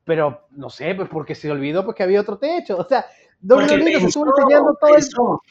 [0.03, 2.77] pero no sé, pues porque se olvidó porque había otro techo.
[2.77, 3.05] O sea,
[3.41, 4.95] WWE Porque nos pensó, estuvo enseñando todo el...
[4.95, 5.41] pensó.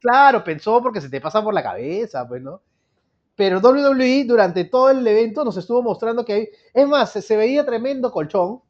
[0.00, 2.60] Claro, pensó porque se te pasa por la cabeza, pues, ¿no?
[3.36, 6.48] Pero WWE durante todo el evento nos estuvo mostrando que hay...
[6.74, 8.60] Es más, se, se veía tremendo colchón.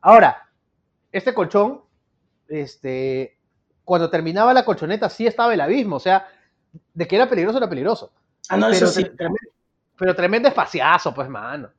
[0.00, 0.47] Ahora,
[1.12, 1.80] este colchón,
[2.48, 3.36] este,
[3.84, 6.28] cuando terminaba la colchoneta sí estaba el abismo, o sea,
[6.94, 8.10] de que era peligroso era peligroso.
[8.48, 9.04] Ah, no, eso sí.
[9.04, 9.50] tremendo,
[9.98, 11.70] pero tremendo espaciazo, pues, mano.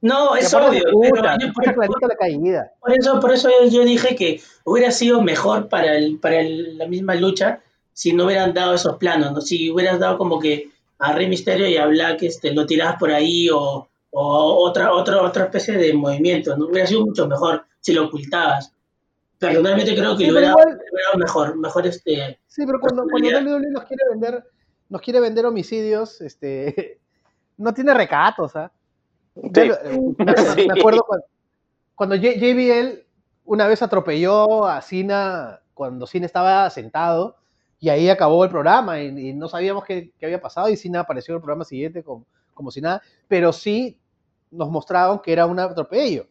[0.00, 0.82] No, es obvio.
[1.10, 2.72] pero yo- la caída.
[2.80, 6.76] Por eso, por eso yo, yo dije que hubiera sido mejor para, el, para el-
[6.78, 7.60] la misma lucha
[7.92, 9.40] si no hubieran dado esos planos, ¿no?
[9.40, 10.68] Si hubieras dado como que
[10.98, 15.22] a Rey Misterio y a Black este, lo tirabas por ahí o, o otra, otra,
[15.22, 16.66] otra especie de movimiento, ¿no?
[16.66, 18.72] Hubiera sido mucho mejor si lo ocultabas.
[19.38, 20.78] Personalmente creo que Sí, lo hubiera, igual-
[21.18, 22.38] mejor, mejor este...
[22.46, 23.28] Sí, pero cuando, cuando.
[23.28, 24.44] WWE nos quiere vender,
[24.88, 26.98] nos quiere vender homicidios, este,
[27.58, 28.70] no tiene recatos, ¿ah?
[29.36, 29.50] Eh,
[30.18, 30.66] me, me- Sí.
[30.66, 31.26] me acuerdo cuando,
[31.94, 33.04] cuando J- JBL
[33.44, 37.36] una vez atropelló a Cena cuando Cena estaba sentado
[37.78, 41.00] y ahí acabó el programa y, y no sabíamos qué, qué había pasado y Cena
[41.00, 44.00] apareció en el programa siguiente como, como si nada, pero sí
[44.50, 46.26] nos mostraron que era un atropello.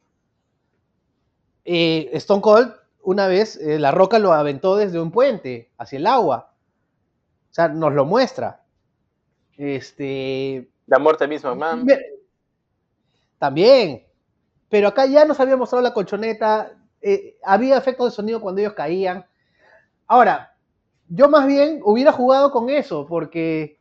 [1.64, 2.74] Eh, Stone Cold
[3.06, 6.54] una vez eh, la roca lo aventó desde un puente hacia el agua.
[7.52, 8.64] O sea, nos lo muestra.
[9.58, 11.86] Este, La muerte misma, man.
[13.38, 14.06] También.
[14.70, 16.72] Pero acá ya nos había mostrado la colchoneta.
[17.02, 19.26] eh, había efectos de sonido cuando ellos caían.
[20.08, 20.56] Ahora,
[21.08, 23.80] yo más bien hubiera jugado con eso, porque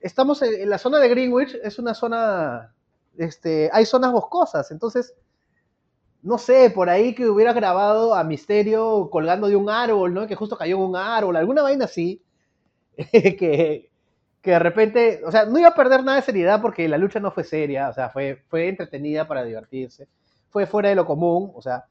[0.00, 2.74] estamos en, en la zona de Greenwich, es una zona.
[3.16, 5.14] Este, hay zonas boscosas, entonces.
[6.22, 10.26] No sé, por ahí que hubiera grabado a Misterio colgando de un árbol, ¿no?
[10.26, 12.22] Que justo cayó en un árbol, alguna vaina así.
[13.12, 13.90] que,
[14.42, 17.20] que de repente, o sea, no iba a perder nada de seriedad porque la lucha
[17.20, 20.08] no fue seria, o sea, fue, fue entretenida para divertirse,
[20.50, 21.86] fue fuera de lo común, o sea,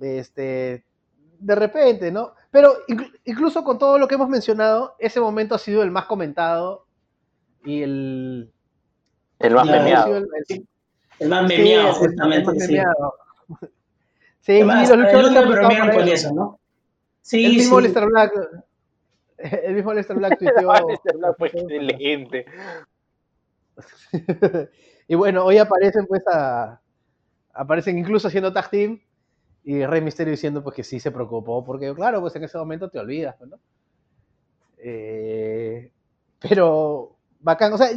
[0.00, 0.84] este,
[1.38, 2.32] de repente, ¿no?
[2.50, 6.06] Pero inclu- incluso con todo lo que hemos mencionado, ese momento ha sido el más
[6.06, 6.86] comentado
[7.64, 8.50] y el...
[9.38, 10.68] El más el- el-
[11.20, 12.46] El más sí, memeado, el- el justamente.
[12.46, 12.72] más sí.
[12.72, 13.14] memeado.
[14.42, 16.12] Sí, y Además, los luchadores han bromean con eso.
[16.14, 16.60] eso, ¿no?
[17.20, 17.82] Sí, El mismo sí.
[17.84, 18.32] Lester Black,
[19.38, 20.72] el mismo Lester Black tuiteó...
[20.90, 22.46] Este Black fue excelente.
[25.08, 26.80] y bueno, hoy aparecen pues a,
[27.52, 29.00] aparecen incluso haciendo tag team
[29.64, 32.88] y Rey Misterio diciendo pues que sí se preocupó porque claro, pues en ese momento
[32.90, 33.58] te olvidas, pues, ¿no?
[34.78, 35.90] Eh,
[36.38, 37.88] pero bacán, o sea,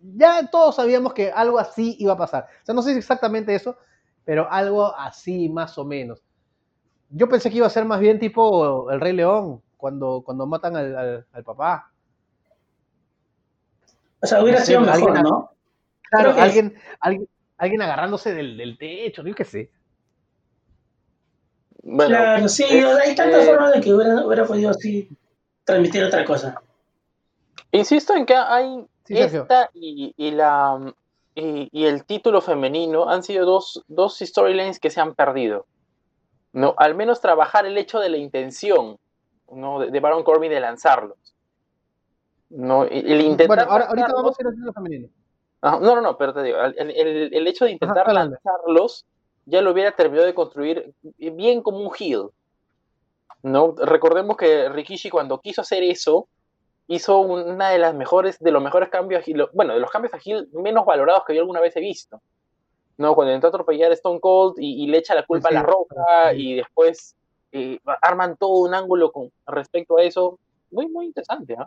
[0.00, 2.46] ya, todos sabíamos que algo así iba a pasar.
[2.62, 3.76] O sea, no sé si exactamente eso,
[4.24, 6.20] pero algo así más o menos.
[7.10, 10.76] Yo pensé que iba a ser más bien tipo el Rey León cuando, cuando matan
[10.76, 11.90] al, al- al papá.
[14.20, 15.50] O sea, hubiera sido mejor, alguien- ¿no?
[16.10, 19.70] Claro, alguien, alguien, alguien agarrándose del, del techo, yo qué sé.
[21.82, 25.08] Bueno, claro, sí, es- hay tantas eh, formas de que hubiera, hubiera podido así
[25.64, 26.60] transmitir otra cosa.
[27.70, 30.92] Insisto en que hay Sí, esta y, y la
[31.34, 35.66] y, y el título femenino han sido dos, dos storylines que se han perdido.
[36.52, 38.98] No, al menos trabajar el hecho de la intención
[39.50, 39.80] ¿no?
[39.80, 41.16] de, de Baron Corbin de lanzarlos.
[42.50, 45.08] No, el intentar Bueno, ahora, ahorita vamos a ir lo femenino.
[45.60, 49.04] Ajá, no, no, no, pero te digo, el, el- el hecho de intentar Ajá, lanzarlos
[49.46, 52.28] ya lo hubiera terminado de construir bien como un heel.
[53.42, 53.74] ¿no?
[53.76, 56.28] Recordemos que Rikishi cuando quiso hacer eso,
[56.88, 60.48] hizo una de las mejores, de los mejores cambios, bueno, de los cambios a heel
[60.52, 62.20] menos valorados que yo alguna vez he visto.
[62.96, 63.14] ¿no?
[63.14, 65.66] Cuando intentó atropellar a Stone Cold y, y le echa la culpa Sí, a la
[65.66, 66.36] roca sí.
[66.52, 67.14] y después
[67.52, 70.38] eh, arman todo un ángulo con respecto a eso.
[70.70, 71.66] Muy, muy interesante, ¿ah?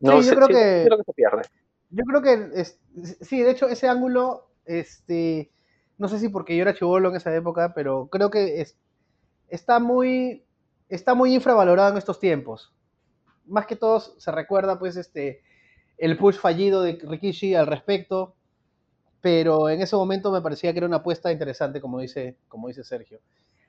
[0.00, 1.42] Sí, yo se- creo que- creo que se pierde.
[1.90, 2.78] Yo creo que, es-
[3.22, 5.50] sí, de hecho, ese ángulo, este,
[5.96, 8.76] no sé si porque yo era chivolo en esa época, pero creo que es,
[9.48, 10.44] está muy,
[10.88, 12.72] está muy infravalorado en estos tiempos.
[13.46, 15.42] Más que todo se recuerda, pues, este,
[15.98, 18.34] el push fallido de Rikishi al respecto,
[19.20, 22.84] pero en ese momento me parecía que era una apuesta interesante, como dice, como dice
[22.84, 23.20] Sergio.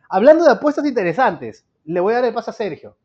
[0.09, 2.95] Hablando de apuestas interesantes, le voy a dar el paso a Sergio.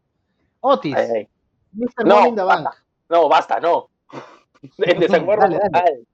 [0.60, 1.28] Otis, Ay, ay.
[1.72, 2.04] Mr.
[2.06, 2.68] No, Money in the Bank.
[3.08, 3.88] No, basta, no.
[4.78, 5.68] En desacuerdo Dale, dale.
[5.70, 6.06] total.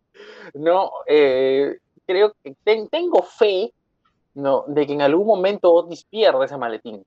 [0.55, 3.73] No, eh, creo que ten- tengo fe,
[4.35, 7.05] no, de que en algún momento Otis pierda ese maletín.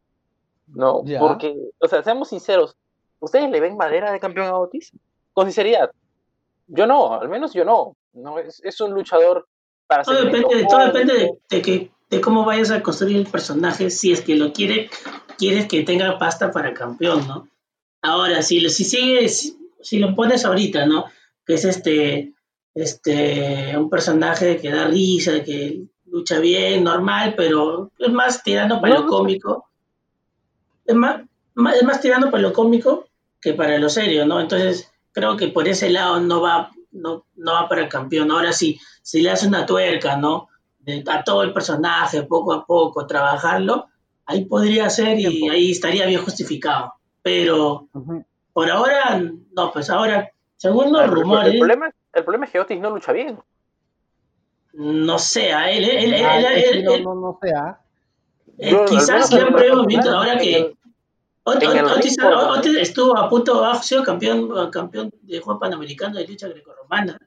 [0.67, 1.19] No, Ya.
[1.19, 2.75] porque, o sea, seamos sinceros,
[3.19, 4.91] ¿ustedes le ven madera de campeón a Otis?
[5.33, 5.91] Con sinceridad.
[6.67, 7.95] Yo no, al menos yo no.
[8.13, 9.47] No, es, es un luchador
[9.87, 10.85] para Todo depende, todo corto.
[10.85, 14.51] depende de, de que, de cómo vayas a construir el personaje, si es que lo
[14.53, 14.89] quiere,
[15.37, 17.47] quieres que tenga pasta para campeón, ¿no?
[18.01, 21.05] Ahora, si, si sigues, si lo pones ahorita, ¿no?
[21.45, 22.33] Que es este,
[22.73, 28.99] este, un personaje que da risa, que lucha bien, normal, pero es más tirando para
[28.99, 29.69] lo cómico.
[30.85, 31.21] Es más,
[31.75, 33.08] es más tirando para lo cómico
[33.41, 34.39] que para lo serio, ¿no?
[34.39, 38.31] Entonces, creo que por ese lado no va, no, no va para el campeón.
[38.31, 40.47] Ahora sí, si le hace una tuerca, ¿no?
[41.07, 43.87] a todo el personaje, poco a poco, trabajarlo,
[44.25, 46.93] ahí podría ser y ahí estaría bien justificado.
[47.21, 47.87] Pero
[48.53, 49.21] por ahora,
[49.55, 51.53] no, pues ahora, según los rumores.
[51.53, 53.39] El problema, el problema es que Otis no lucha bien.
[54.73, 57.79] No sé, a él, él, él, ah, él, no, no, no sea.
[58.87, 60.77] quizás le han visto ahora que
[61.49, 67.19] Otis, estuvo a punto, ha sido campeón, campeón de Juego Panamericano de lucha grecorromana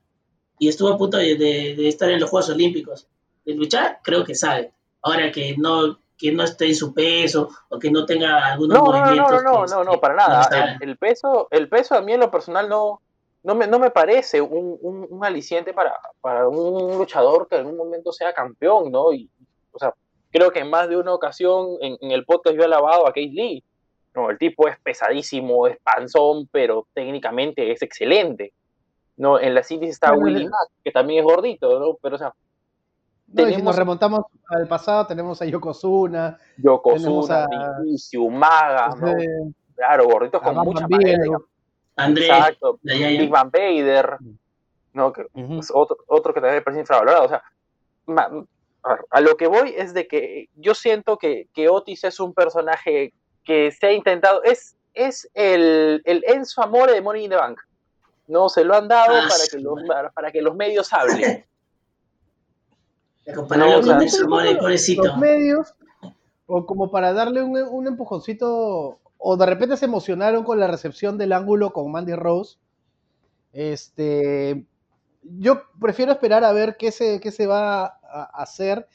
[0.58, 3.08] y estuvo a punto de, de, estar en los Juegos Olímpicos.
[3.44, 4.72] De luchar, creo que sabe.
[5.02, 8.84] Ahora que no, que no esté en su peso o que no tenga algunos no,
[8.84, 9.42] movimientos.
[9.42, 10.78] No, no, no, no, para nada.
[10.80, 13.00] el, peso, el peso a mí en lo personal no,
[13.42, 17.66] no, me, no me parece un, un, un aliciente para, para, un luchador que en
[17.66, 19.12] un momento sea campeón, ¿no?
[19.12, 19.28] Y,
[19.72, 19.92] o sea,
[20.30, 23.12] creo que en más de una ocasión en, en el podcast yo he alabado a
[23.12, 23.64] Keith Lee
[24.14, 28.52] no, el tipo es pesadísimo, es panzón, pero técnicamente es excelente.
[29.16, 31.96] No, en la indies está Willy Mack, que también es gordito, ¿no?
[32.02, 32.34] Pero, o sea.
[33.34, 36.38] si nos remontamos al pasado, tenemos a Yokozuna.
[36.58, 38.28] Yokozuna, a...
[38.30, 39.14] Maga, ¿no?
[39.74, 41.24] Claro, gorditos con mucha madera.
[41.96, 42.26] André.
[42.26, 42.78] Exacto.
[42.82, 44.16] Big Van Vader,
[44.92, 45.12] ¿no?
[45.12, 45.26] Que
[45.72, 47.24] otro, otro que también me parece infravalorado.
[47.24, 47.42] O sea,
[49.10, 53.12] a, lo que voy es de que yo siento que, que Otis es un personaje
[53.44, 57.58] que se ha intentado, es, es el, el Enzo Amore de Money in the Bank.
[58.28, 59.80] No, se lo han dado ah, para, que los,
[60.14, 61.44] para, que los medios hablen.
[64.96, 65.74] los medios,
[66.46, 71.18] o como para darle un, un, empujoncito, o de repente se emocionaron con la recepción
[71.18, 72.58] del ángulo con Mandy Rose.
[73.52, 74.64] Este,
[75.22, 78.88] yo prefiero esperar a ver qué se, qué se va a hacer.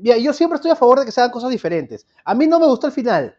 [0.00, 2.06] Mira, yo siempre estoy a favor de que se hagan cosas diferentes.
[2.24, 3.36] A mí no me gustó el final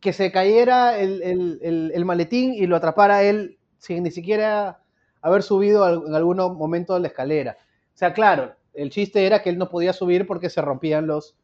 [0.00, 4.82] que se cayera el, maletín y lo atrapara él sin ni siquiera
[5.20, 7.56] haber subido en algún momento de la escalera.
[7.94, 11.36] O sea, claro, el chiste era que él no podía subir porque se rompían los,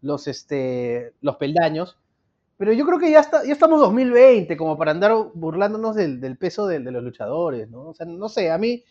[0.00, 1.98] los, este, los peldaños.
[2.56, 6.66] Pero yo creo que ya, está, ya estamos 2020 como para andar burlándonos del, peso
[6.66, 7.88] de, los luchadores, ¿no?
[7.88, 8.84] O sea, no sé, a mí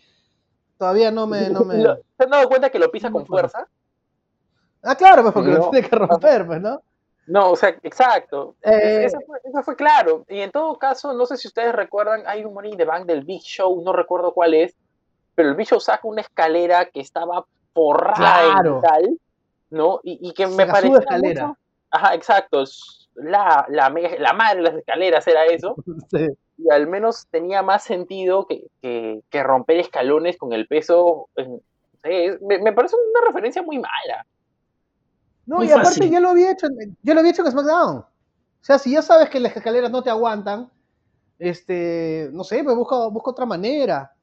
[0.77, 1.49] todavía no me...
[1.49, 1.81] No me...
[1.81, 3.67] ¿Se han dado cuenta que lo pisa con fuerza?
[4.81, 6.81] Ah, claro, pues porque lo tiene que romper, pues, ¿no?
[7.25, 8.55] No, o sea, exacto.
[8.63, 9.19] Eh, eso,
[9.63, 10.25] fue, claro.
[10.27, 13.23] Y en todo caso, no sé si ustedes recuerdan, hay un Money de Bank del
[13.23, 14.75] Big Show, no recuerdo cuál es,
[15.36, 19.19] pero el Big Show saca una escalera que estaba forrada en tal,
[19.69, 19.99] ¿no?
[20.03, 20.99] Y, que me pareció.
[20.99, 21.55] escalera.
[21.89, 22.63] Ajá, exacto.
[23.15, 25.75] La, la, la madre de las escaleras era eso.
[26.55, 31.27] Y al menos tenía más sentido que, que, romper escalones con el peso.
[31.36, 34.25] me, me parece una referencia muy mala.
[35.45, 36.67] No, y aparte ya lo había hecho,
[37.01, 37.97] yo lo había hecho en SmackDown.
[37.97, 40.69] O sea, si ya sabes que las escaleras no te aguantan,
[41.38, 44.13] este, no sé, pues busca, busca otra manera.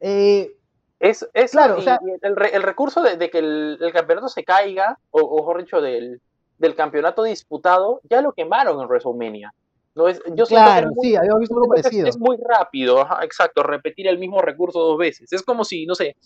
[0.00, 0.54] Eh,
[0.98, 5.20] es, es claro, o sea, el, el, recurso de, que el, campeonato se caiga, o,
[5.20, 6.20] o mejor dicho, del,
[6.58, 9.54] del campeonato disputado, ya lo quemaron en WrestleMania.
[10.00, 12.06] No es, yo claro, sí, había visto algo parecido.
[12.06, 15.30] Es, muy rápido, exacto, repetir el mismo recurso dos veces.
[15.30, 16.16] Es como si, no sé,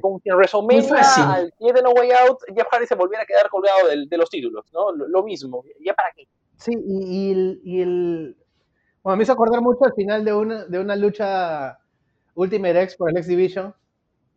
[0.00, 3.26] como si en WrestleMania al pie de No Way Out, Jeff Hardy se volviera a
[3.26, 4.92] quedar colgado de, los títulos, ¿no?
[4.92, 6.28] Lo, mismo, ¿ya para qué?
[6.56, 8.36] Sí, y, el, y el...
[9.02, 11.80] Bueno, me hizo acordar mucho al final de una, de una lucha
[12.34, 13.74] Ultimate X por el X Division,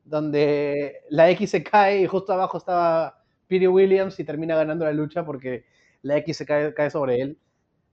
[0.05, 4.91] donde la X se cae y justo abajo estaba Piri Williams y termina ganando la
[4.91, 5.65] lucha porque
[6.01, 7.37] la X se cae, cae sobre él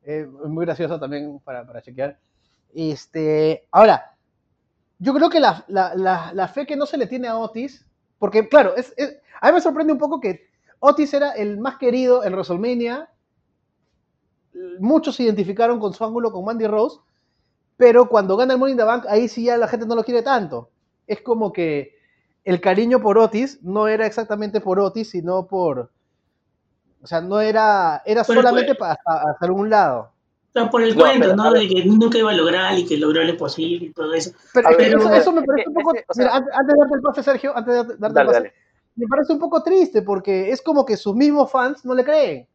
[0.05, 2.19] es muy gracioso también para, para, chequear.
[2.75, 4.17] Este, ahora,
[4.99, 5.95] yo creo que la, la,
[6.33, 7.87] la, fe que no se le tiene a Otis,
[8.19, 8.75] porque claro,
[9.41, 10.49] a mí me sorprende un poco que
[10.81, 13.11] Otis era el más querido en WrestleMania,
[14.79, 17.01] muchos se identificaron con su ángulo con Mandy Rose,
[17.77, 20.05] pero cuando gana el Money in the Bank, ahí sí ya la gente no lo
[20.05, 20.71] quiere tanto.
[21.07, 21.95] Es como que
[22.45, 25.91] el cariño por Otis no era exactamente por Otis, sino por,
[27.05, 28.97] o sea, no era, era solamente para
[29.37, 30.11] hacer un lado.
[30.49, 31.53] O sea, por el cuento, ¿no?
[31.53, 34.31] De que nunca iba a lograr y que logró lo imposible y todo eso.
[34.55, 34.71] Pero,
[35.13, 35.93] eso, me parece un poco.
[36.17, 38.53] mira, antes de darte el pase, Sergio, antes de darte el pase,
[38.97, 42.49] me parece un poco triste porque es como que sus mismos fans no le creen.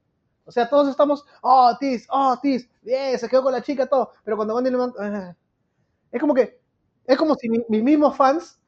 [0.45, 4.13] O sea, todos estamos, oh, Tis, oh, Tis, bien, se quedó con la chica, todo.
[4.23, 5.37] Pero cuando van y le mandan.
[6.11, 6.59] es como que,
[7.05, 8.59] es como si mis mismos fans,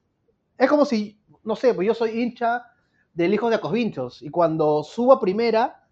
[0.60, 2.71] es como si, no sé, pues yo soy hincha
[3.14, 4.22] del hijo de Acosvinchos.
[4.22, 5.84] Y cuando subo a primera,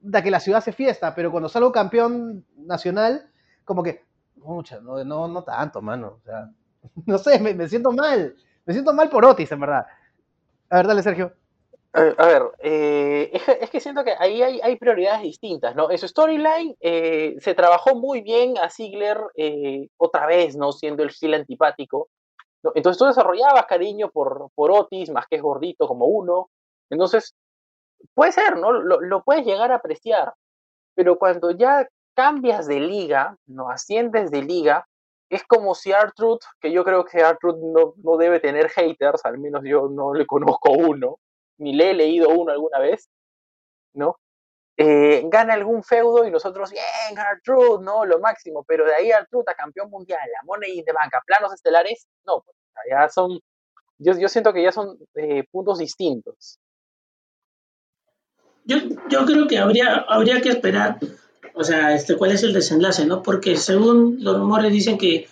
[0.00, 3.30] da que la ciudad se fiesta, pero cuando salgo campeón nacional,
[3.64, 4.04] como que,
[4.36, 6.18] mucha, no, no, no tanto, mano.
[6.18, 6.50] O sea,
[7.06, 8.34] no sé, me, siento mal.
[8.64, 9.86] Me siento mal por Otis, en verdad.
[10.70, 11.32] A ver, dale, Sergio.
[11.92, 15.90] A ver, eh, es que siento que ahí hay, hay prioridades distintas, ¿no?
[15.90, 20.70] En su storyline eh, se trabajó muy bien a Ziggler eh, otra vez, ¿no?
[20.70, 22.08] Siendo el heel antipático.
[22.62, 22.72] ¿No?
[22.74, 26.50] Entonces tú desarrollabas cariño por, por Otis, más que es gordito como uno.
[26.90, 27.34] Entonces,
[28.14, 28.72] puede ser, ¿no?
[28.72, 30.34] Lo, lo puedes llegar a apreciar.
[30.94, 34.86] Pero cuando ya cambias de liga, no asciendes de liga,
[35.30, 39.38] es como si Artruth, que yo creo que Artruth no, no debe tener haters, al
[39.38, 41.18] menos yo no le conozco uno,
[41.58, 43.08] ni le he leído uno alguna vez,
[43.94, 44.16] ¿no?
[44.82, 48.06] Eh, gana algún feudo y nosotros, bien, Artruth, ¿no?
[48.06, 52.08] Lo máximo, pero de ahí Artruth a campeón mundial, a Money de banca, planos estelares,
[52.24, 52.56] no, pues
[52.90, 53.38] ya son,
[53.98, 56.58] yo, yo siento que ya son eh, puntos distintos.
[58.64, 58.78] Yo,
[59.10, 60.98] yo creo que habría, habría que esperar,
[61.52, 63.22] o sea, este, cuál es el desenlace, ¿no?
[63.22, 65.28] Porque según los rumores dicen que,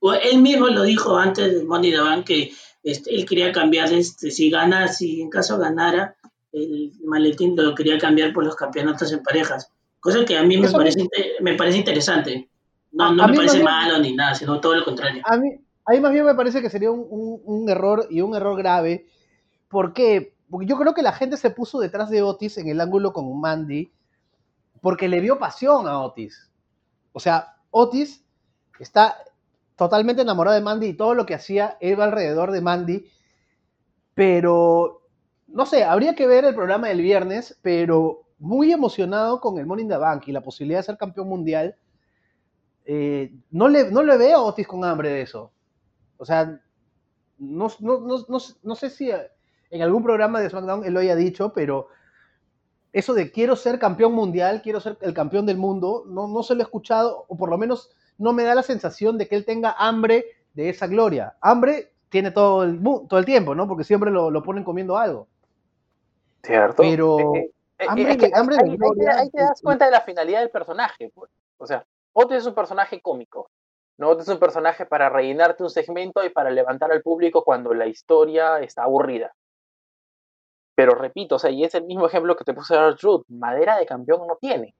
[0.00, 3.90] o él mismo lo dijo antes de Money the Bank, que este, él quería cambiar,
[3.94, 6.16] este, si gana, si en caso ganara,
[6.54, 9.70] el maletín lo quería cambiar por los campeonatos en parejas.
[10.00, 11.08] Cosa que a mí me, Eso parece,
[11.40, 12.48] me parece interesante.
[12.92, 15.22] No, no a me parece bien- malo ni nada, sino todo lo contrario.
[15.26, 15.50] A mí,
[15.86, 18.56] a mí más bien me parece que sería un, un- un error y un error
[18.56, 19.06] grave.
[19.68, 20.34] ¿Por qué?
[20.48, 23.40] Porque yo creo que la gente se puso detrás de Otis en el ángulo con
[23.40, 23.90] Mandy
[24.80, 26.50] porque le vio pasión a Otis.
[27.12, 28.22] O sea, Otis
[28.78, 29.16] está
[29.76, 33.06] totalmente enamorado de Mandy y todo lo que hacía iba alrededor de Mandy.
[34.14, 35.00] Pero,
[35.54, 39.88] no sé, habría que ver el programa del viernes, pero muy emocionado con el in
[39.88, 41.76] the Bank y la posibilidad de ser campeón mundial.
[42.84, 45.52] Eh, no, le, no le veo a Otis con hambre de eso.
[46.16, 46.60] O sea,
[47.38, 49.10] no, no, no, no, sé si
[49.70, 51.86] en algún programa de SmackDown él lo haya dicho, pero
[52.92, 56.56] eso de quiero ser campeón mundial, quiero ser el campeón del mundo, no, no se
[56.56, 59.44] lo he escuchado, o por lo menos no me da la sensación de que él
[59.44, 61.36] tenga hambre de esa gloria.
[61.40, 63.68] Hambre tiene todo el, todo el tiempo, ¿no?
[63.68, 65.28] Porque siempre lo ponen comiendo algo.
[66.44, 66.82] ¿Cierto?
[66.82, 69.60] Pero Eh, eh, hambre es que hambre ahí, de ahí te, gloria ahí te das
[69.60, 71.10] cuenta de la finalidad del personaje.
[71.14, 71.30] Pues.
[71.58, 73.50] O sea, Otis es un personaje cómico.
[73.96, 77.74] No Otis es un personaje para rellenarte un segmento y para levantar al público cuando
[77.74, 79.32] la historia está aburrida.
[80.76, 83.24] Pero repito, o sea, y es el mismo ejemplo que te puse de Truth.
[83.28, 84.74] Madera de campeón no tiene.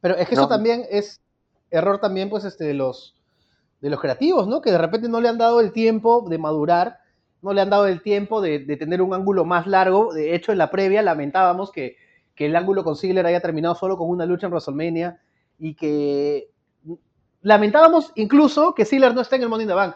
[0.00, 1.20] Pero es que eso también es
[1.70, 3.16] error también, pues, este, de los,
[3.80, 4.60] de los creativos, ¿no?
[4.60, 7.00] Que de repente no le han dado el tiempo de madurar,
[7.42, 10.12] no le han dado el tiempo de, tener un ángulo más largo.
[10.12, 11.96] De hecho, en la previa lamentábamos que,
[12.34, 15.20] que el ángulo con Ziggler haya terminado solo con una lucha en WrestleMania
[15.58, 16.50] y que
[17.42, 19.94] lamentábamos incluso que Ziggler no esté en el Money in the Bank,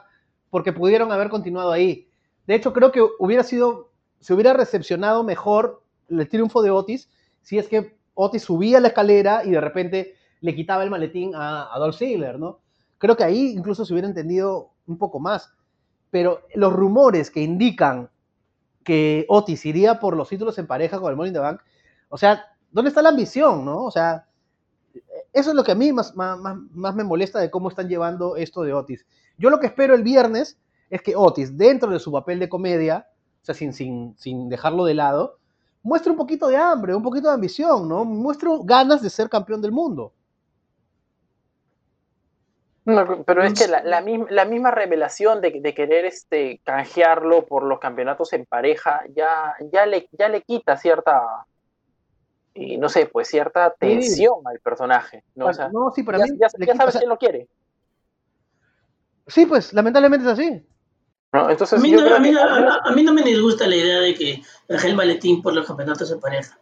[0.51, 2.09] porque pudieron haber continuado ahí.
[2.47, 3.91] De hecho, creo que hubiera sido,
[4.21, 7.09] se hubiera recepcionado mejor el triunfo de Otis
[7.41, 11.75] si es que Otis subía la escalera y de repente le quitaba el maletín a,
[11.75, 12.61] a Dolph Ziggler, ¿no?
[12.99, 15.53] Creo que ahí incluso se hubiera entendido un poco más.
[16.13, 18.11] Pero los rumores que indican
[18.85, 21.63] que Otis iría por los títulos en pareja con el Money in the Bank,
[22.11, 23.83] o sea, ¿dónde está la ambición, no?
[23.85, 24.27] O sea,
[25.33, 28.61] eso es lo que a mí más, más, me molesta de cómo están llevando esto
[28.61, 29.07] de Otis.
[29.39, 30.59] Yo lo que espero el viernes
[30.91, 33.09] es que Otis, dentro de su papel de comedia,
[33.41, 35.39] o sea, sin, sin, sin dejarlo de lado,
[35.83, 38.05] muestre un poquito de hambre, un poquito de ambición, ¿no?
[38.05, 40.13] Muestre ganas de ser campeón del mundo.
[42.85, 47.47] No, pero es que la, la, misma, la misma revelación de, de, querer este, canjearlo
[47.47, 51.47] por los campeonatos en pareja ya, ya, le, ya le quita cierta,
[52.55, 54.47] y no sé, pues cierta tensión sí.
[54.47, 55.23] al personaje.
[55.37, 55.47] ¿no?
[55.47, 57.19] O sea, no, sí, para ya, mí, ya, ya quita, sabes o sea, quién lo
[57.19, 57.49] quiere.
[59.29, 60.67] Sí, pues lamentablemente es así.
[61.33, 64.01] No, entonces, a, mí no, a, mí, a, a, mí no, me disgusta la idea
[64.01, 66.59] de que el maletín por los campeonatos en pareja.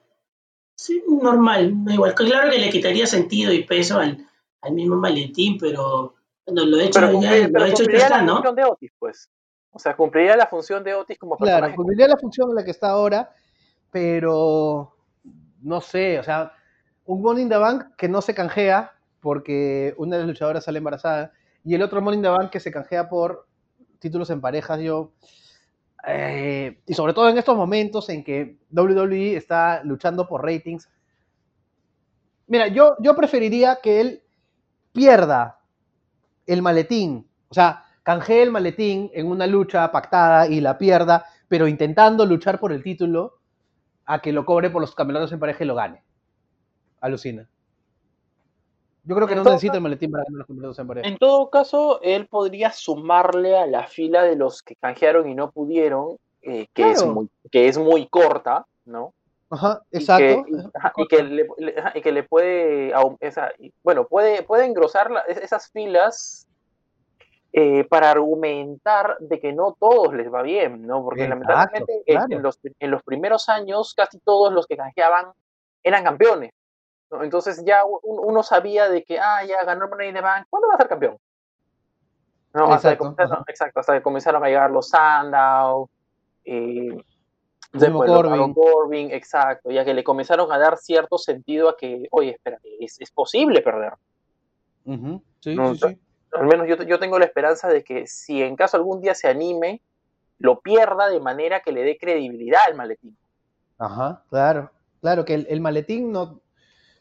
[0.77, 2.15] Sí, normal, igual.
[2.15, 4.27] Claro que le quitaría sentido y peso al,
[4.63, 6.15] al mismo maletín, pero
[6.47, 8.33] bueno, lo he hecho pero ya, lo pero he hecho cumpliría está, la ¿no?
[8.35, 9.31] función de Otis, pues.
[9.73, 11.61] O sea, cumpliría la función de Otis como personaje.
[11.61, 13.31] Claro, cumpliría la función en la que está ahora,
[13.91, 14.95] pero
[15.63, 16.53] no sé, o sea,
[17.05, 20.79] un Money in the Bank que no se canjea porque una de las luchadoras sale
[20.79, 21.33] embarazada
[21.65, 23.47] y el otro Money in the Bank que se canjea por
[23.99, 25.13] títulos en parejas, yo...
[26.07, 30.89] Eh, y sobre todo en estos momentos en que WWE está luchando por ratings.
[32.47, 34.23] Mira, yo, yo preferiría que él
[34.93, 35.61] pierda
[36.47, 41.69] el maletín, o sea, canjee el maletín en una lucha pactada y la pierda, pero
[41.69, 43.39] intentando luchar por el título,
[44.07, 46.03] a que lo cobre por los campeonatos en pareja y lo gane.
[47.01, 47.49] Alucina.
[49.05, 51.09] Yo creo que no necesita el maletín para ganar los campeonatos en pareja.
[51.09, 55.51] En todo caso, él podría sumarle a la fila de los que canjearon y no
[55.53, 56.93] pudieron, eh, que, claro.
[56.93, 59.15] es muy, que es muy corta, ¿no?
[59.51, 60.45] Ajá, exacto.
[60.97, 61.49] Y que, le,
[61.95, 62.93] y que le puede,
[63.83, 66.47] bueno, puede, puede engrosar esas filas
[67.53, 71.03] eh, para argumentar de que no todos les va bien, ¿no?
[71.03, 75.33] Porque lamentablemente en, los, en, los, primeros años casi todos los que canjeaban
[75.83, 76.53] eran campeones.
[77.11, 77.25] ¿no?
[77.25, 80.69] Entonces ya uno sabía de que, ah, ya ganó el Money in the Bank, ¿cuándo
[80.69, 81.19] va a ser campeón?
[82.55, 83.17] No, hasta, exacto.
[83.17, 85.91] Que exacto, hasta que comenzaron a llegar los Sandow,
[86.45, 86.97] eh,
[87.73, 88.55] después Corbin.
[88.55, 93.01] Corbin, exacto, ya que le comenzaron a dar cierto sentido a que, oye, espérate, es,
[93.01, 93.93] es posible perder.
[94.85, 95.99] Sí, sí, sí
[96.33, 99.29] al menos yo, yo tengo la esperanza de que si en caso algún día se
[99.29, 99.83] anime,
[100.39, 103.17] lo pierda de manera que le dé credibilidad al maletín.
[103.79, 106.41] Ajá, claro, claro, que el, maletín no,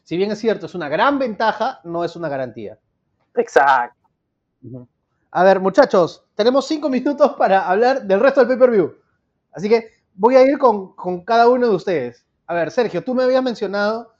[0.02, 2.78] si bien es cierto, es una gran ventaja, no es una garantía.
[3.36, 3.96] Exacto.
[5.30, 8.96] A ver, muchachos, tenemos cinco minutos para hablar del resto del pay-per-view.
[9.52, 10.94] Así que voy a ir con,
[11.24, 12.26] cada uno de ustedes.
[12.46, 14.14] A ver, Sergio, tú me habías mencionado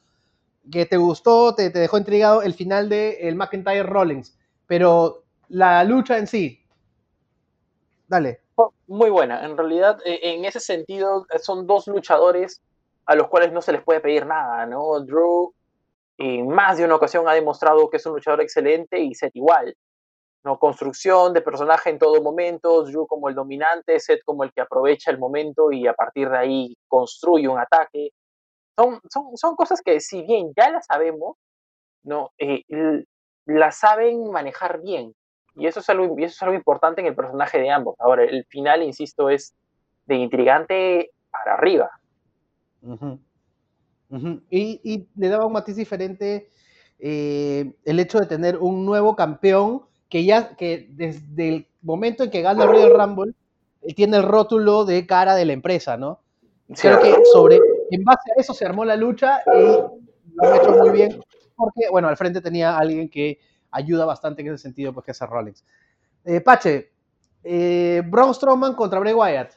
[0.70, 4.36] que te gustó, te, dejó intrigado el final de el McIntyre Rollins
[4.70, 6.64] pero la lucha en sí.
[8.06, 8.40] Dale.
[8.54, 9.44] Oh, muy buena.
[9.44, 12.62] En realidad, e, en ese sentido, son dos luchadores
[13.04, 15.00] a los cuales no se les puede pedir nada, ¿no?
[15.00, 15.52] Drew
[16.18, 19.76] en más de una ocasión ha demostrado que es un luchador excelente y Seth igual.
[20.44, 20.58] ¿No?
[20.58, 25.10] Construcción de personaje en todo momento, Drew como el dominante, Seth como el que aprovecha
[25.10, 28.10] el momento y a partir de ahí construye un ataque.
[28.76, 31.36] Son, son, son cosas que si bien ya las sabemos,
[32.02, 32.30] ¿no?
[32.38, 32.64] Eh,
[33.46, 35.14] la saben manejar bien.
[35.56, 37.96] Y eso, es algo, eso es algo importante en el personaje de ambos.
[37.98, 39.54] Ahora, el final, insisto, es
[40.06, 41.90] de intrigante para arriba.
[44.50, 46.50] Y, le daba un matiz diferente
[46.98, 52.30] eh, el hecho de tener un nuevo campeón que ya que desde el momento en
[52.30, 53.32] que gana el Royal Rumble
[53.96, 56.20] tiene el rótulo de cara de la empresa, ¿no?
[56.68, 57.58] Creo que sobre,
[57.90, 59.60] en base a eso se armó la lucha y
[60.34, 61.20] lo ha hecho muy bien
[61.60, 63.38] porque, bueno, al frente tenía alguien que
[63.70, 65.64] ayuda bastante en ese sentido, pues que es Rollins.
[66.24, 66.90] Eh, Pache,
[67.44, 69.52] eh, Braun Strowman contra Bray Wyatt.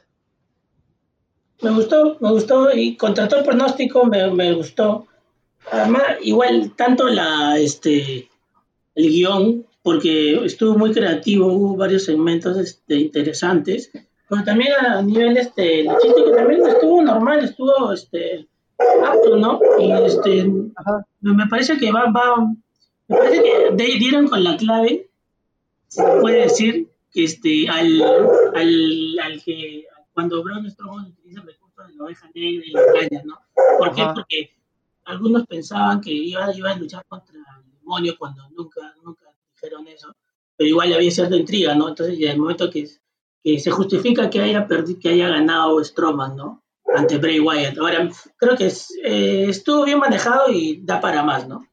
[1.62, 5.08] Me gustó, me gustó, y contra todo el pronóstico me, gustó.
[5.72, 8.28] Además, igual, tanto la, este,
[8.96, 13.92] el guion, porque estuvo muy creativo, hubo varios segmentos este, interesantes,
[14.30, 18.48] pero también a nivel, este, que también estuvo normal, estuvo, este,
[19.06, 19.60] apto, ¿no?
[19.80, 20.46] Y este,
[21.20, 22.48] me parece que va, va,
[23.08, 25.10] me parece que dieron con la clave,
[25.90, 28.02] se puede decir, que este, al,
[28.56, 32.82] al, al que cuando Braun Strowman utiliza el recurso de la oveja negra y la
[32.82, 33.40] engaña, ¿no?
[33.78, 34.04] ¿Por qué?
[34.16, 34.52] Porque
[35.06, 39.33] algunos pensaban que iba, iba a luchar contra el demonio cuando nunca, nunca
[40.58, 41.90] pero igual había cierta intriga, ¿no?
[41.90, 46.64] Entonces, ya el momento que, se justifica que haya, perdido, que haya ganado Strowman, ¿no?
[46.96, 47.78] ante Bray Wyatt.
[47.78, 48.72] Ahora, creo que
[49.04, 51.66] eh, estuvo bien manejado y da para más, ¿no?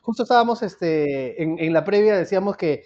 [0.00, 2.84] Justo estábamos este, en, la previa, decíamos que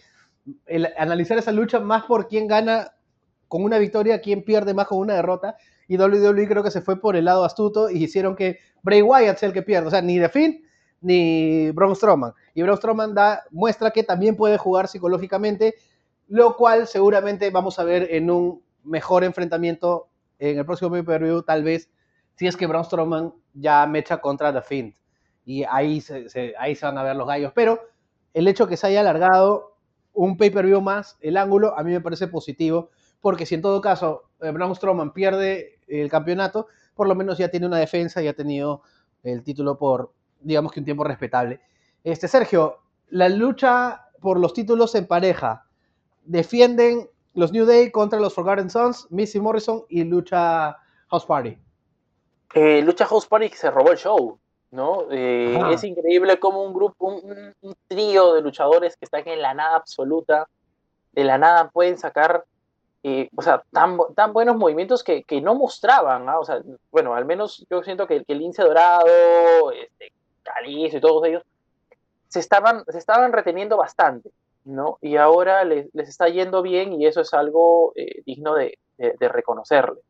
[0.98, 2.92] analizar esa lucha más por quién gana
[3.46, 5.56] con una victoria, quién pierde más con una derrota.
[5.86, 9.38] Y WWE creo que se fue por el lado astuto y hicieron que Bray Wyatt
[9.38, 9.86] sea el que pierde.
[9.86, 10.64] O sea, ni The Finn
[11.00, 12.32] ni Braun Strowman.
[12.54, 15.74] Y Braun Strowman da, muestra que también puede jugar psicológicamente,
[16.28, 21.62] lo cual seguramente vamos a ver en un mejor enfrentamiento en el próximo pay-per-view, tal
[21.62, 21.90] vez,
[22.36, 24.94] si es que Braun Strowman ya mecha contra The Fiend.
[25.44, 27.52] Y ahí se, ahí se van a ver los gallos.
[27.54, 27.80] Pero
[28.32, 29.76] el hecho que se haya alargado
[30.12, 32.90] un pay-per-view más, el ángulo, a mí me parece positivo,
[33.20, 37.48] porque si en todo caso eh, Braun Strowman pierde el campeonato, por lo menos ya
[37.48, 38.82] tiene una defensa y ha tenido
[39.22, 40.12] el título por,
[40.44, 41.60] digamos que un tiempo respetable.
[42.04, 42.78] Este, Sergio,
[43.08, 45.66] la lucha por los títulos en pareja,
[46.24, 50.76] defienden los New Day contra los Forgotten Sons, Missy Morrison y Lucha
[51.10, 51.58] House Party.
[52.54, 54.38] Eh, Lucha House Party se robó el show,
[54.70, 55.06] ¿no?
[55.10, 57.54] Eh, es increíble como un grupo, un,
[57.88, 60.48] trío de luchadores que están en la nada absoluta,
[61.12, 62.44] de la nada pueden sacar,
[63.02, 66.40] eh, o sea, tan, tan buenos movimientos que, no mostraban, ¿no?
[66.40, 70.13] O sea, bueno, al menos yo siento que, el Lince Dorado, este,
[70.44, 71.42] Calizo y todos ellos,
[72.28, 74.30] se estaban, se estaban reteniendo bastante.
[74.64, 74.98] ¿no?
[75.00, 78.78] Y ahora les, está yendo bien y eso es algo eh, digno de,
[79.20, 80.00] reconocerle.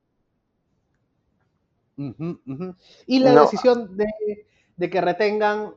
[3.07, 5.73] Y la decisión de, que retengan,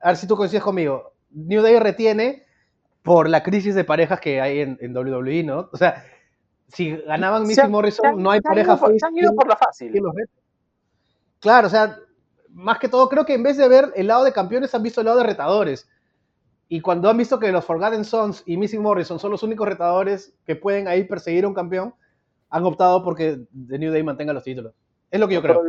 [0.00, 2.44] a ver si tú coincides conmigo, New Day retiene
[3.02, 5.68] por la crisis de parejas que hay en, WWE, ¿no?
[5.72, 6.04] O sea,
[6.68, 8.98] si ganaban Missy Morrison, no hay pareja fácil.
[8.98, 9.92] Se han ido por la fácil.
[11.40, 11.98] Claro, o sea,
[12.56, 15.00] más que todo, creo que en vez de ver el lado de campeones, han visto
[15.00, 15.88] el lado de retadores.
[16.68, 20.34] Y cuando han visto que los Forgotten Sons y Missing Morrison son los únicos retadores
[20.44, 21.94] que pueden ahí perseguir a un campeón,
[22.50, 23.38] han optado porque
[23.68, 24.72] The New Day mantenga los títulos.
[25.10, 25.62] Es lo que yo creo.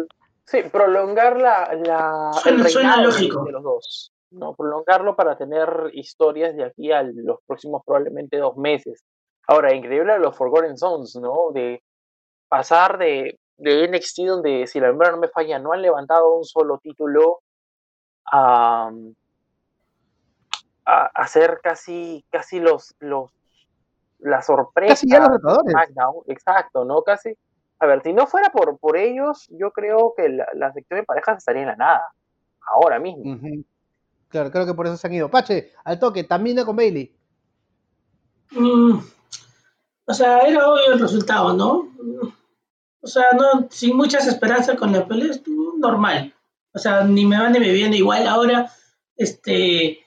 [0.46, 3.44] Sí, prolongar la, la Suena- el suena reinado lógico.
[3.46, 4.14] de los dos.
[4.32, 9.04] No, prolongarlo para tener historias de aquí a los próximos probablemente dos meses.
[9.48, 11.52] Ahora, increíble los Forgotten Sons, ¿no?
[11.54, 11.82] De
[12.50, 16.46] pasar de, de NXT, donde si la memoria no me falla, no han levantado un
[16.46, 17.42] solo título,
[18.26, 18.92] a,
[20.86, 23.32] a, a ser casi, casi los, los
[24.20, 24.94] la sorpresa.
[24.94, 25.72] Casi ya los retadores.
[25.72, 27.02] SmackDown, exacto, ¿no?
[27.02, 27.38] Casi.
[27.80, 31.06] A ver, si no fuera por, por ellos, yo creo que la, la sección de
[31.06, 32.04] parejas estaría en la nada.
[32.74, 33.40] Ahora mismo.
[34.30, 35.30] Claro, creo que por eso se han ido.
[35.30, 37.16] Pache, al toque, también con Bailey.
[38.52, 39.00] Mm,
[40.06, 41.88] o sea, era obvio el resultado, ¿no?
[43.02, 46.34] O sea, no, sin muchas esperanzas con la pelea, estuvo normal.
[46.74, 48.28] O sea, ni me va ni me viene igual.
[48.28, 48.72] Ahora,
[49.16, 50.00] este,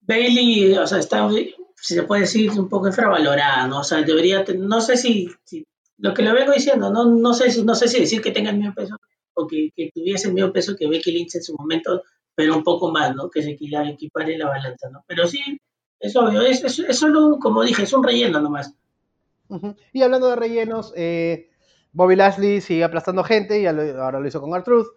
[0.00, 1.28] Bailey, o sea, está,
[1.76, 3.80] si se puede decir, un poco infravalorada, ¿no?
[3.80, 5.30] O sea, debería, no sé si,
[5.98, 8.50] lo que le vengo diciendo, no, no sé si, no sé si decir que tenga
[8.50, 8.96] el mismo peso
[9.34, 12.02] o que, que tuviese el mismo peso que Becky Lynch en su momento,
[12.34, 13.30] pero un poco más, ¿no?
[13.30, 15.04] Que se equipare la balanza, ¿no?
[15.06, 15.40] Pero sí,
[16.00, 18.74] es obvio, es, es, es solo, como dije, es un relleno nomás.
[19.48, 19.76] Ujú.
[19.92, 21.50] Y hablando de rellenos, eh,
[21.96, 24.88] Bobby Lashley sigue aplastando gente, lo- ahora lo hizo con R-Truth.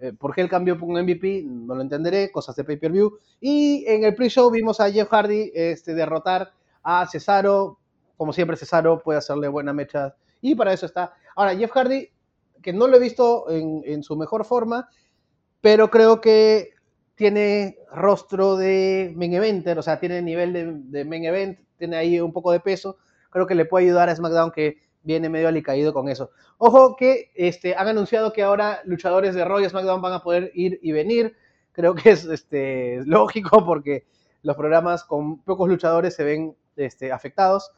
[0.00, 1.42] Eh, ¿Por qué el cambio por un MVP?
[1.46, 3.18] No lo entenderé, cosas de pay-per-view.
[3.40, 6.52] Y en el pre-show vimos a Jeff Hardy este, derrotar
[6.82, 7.78] a Cesaro.
[8.16, 10.14] Como siempre, Cesaro puede hacerle buena mecha.
[10.40, 11.14] Y para eso está.
[11.36, 12.08] Ahora, Jeff Hardy,
[12.62, 14.88] que no lo he visto en, en su mejor forma,
[15.60, 16.70] pero creo que
[17.14, 22.20] tiene rostro de main eventer, o sea, tiene nivel de, de main event, tiene ahí
[22.20, 22.98] un poco de peso.
[23.30, 24.78] Creo que le puede ayudar a SmackDown que
[25.08, 26.30] viene medio alicaído con eso.
[26.58, 30.50] Ojo que este, han anunciado que ahora luchadores de Raw y SmackDown van a poder
[30.54, 31.34] ir y venir.
[31.72, 34.04] Creo que es este, lógico porque
[34.42, 37.70] los programas con pocos luchadores se ven este, afectados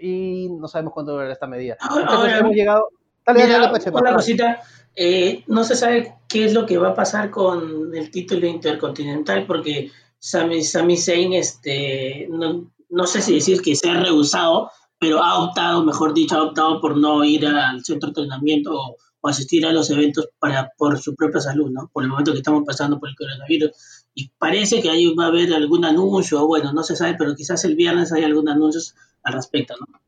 [0.00, 1.76] y no sabemos cuánto durará esta medida.
[1.80, 2.88] Ahora- Entonces ahora, hemos llegado...
[3.26, 4.62] Dale, Mira, una cosita,
[4.96, 9.46] eh, no se sabe qué es lo que va a pasar con el título intercontinental
[9.46, 14.70] porque Sami, Sami Zayn, este, no, no sé si decir que se ha rehusado,
[15.00, 18.96] pero ha optado, mejor dicho, ha optado por no ir al centro de entrenamiento o,
[19.20, 21.90] o asistir a los eventos para por su propia salud, ¿no?
[21.92, 23.70] Por el momento que estamos pasando por el coronavirus.
[24.14, 27.34] Y parece que ahí va a haber algún anuncio, o bueno, no se sabe, pero
[27.34, 28.80] quizás el viernes hay algún anuncio
[29.22, 30.00] al respecto, ¿no?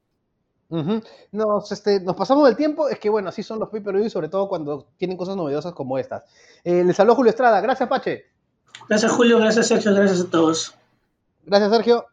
[1.33, 4.49] Nos, este, nos pasamos del tiempo, es que bueno, así son los pay-per-view, sobre todo
[4.49, 6.25] cuando tienen cosas novedosas como estas.
[6.65, 8.25] Eh, les habló Julio Estrada, gracias Pache,
[8.89, 10.75] Gracias Julio, gracias Sergio, gracias a todos.
[11.45, 12.07] gracias Sergio,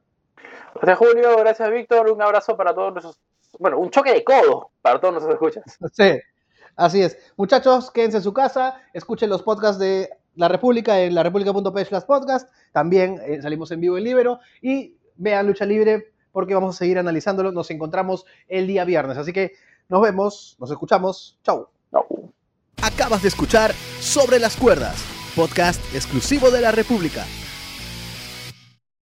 [0.81, 1.37] Gracias, Julio.
[1.37, 2.09] Gracias, Víctor.
[2.11, 3.19] Un abrazo para todos nuestros.
[3.59, 5.77] Bueno, un choque de codo para todos nuestros escuchas.
[5.93, 6.19] sí,
[6.75, 7.17] así es.
[7.35, 12.49] Muchachos, quédense en su casa, escuchen los podcasts de La República en larepublica.p slash podcast,
[12.71, 16.99] también eh, salimos en vivo en Libero y vean Lucha Libre porque vamos a seguir
[16.99, 19.53] analizándolo, nos encontramos el día viernes, así que
[19.89, 21.67] nos vemos, nos escuchamos, chau.
[21.91, 22.05] No.
[22.83, 25.03] Acabas de escuchar Sobre las Cuerdas,
[25.35, 27.25] podcast exclusivo de la República.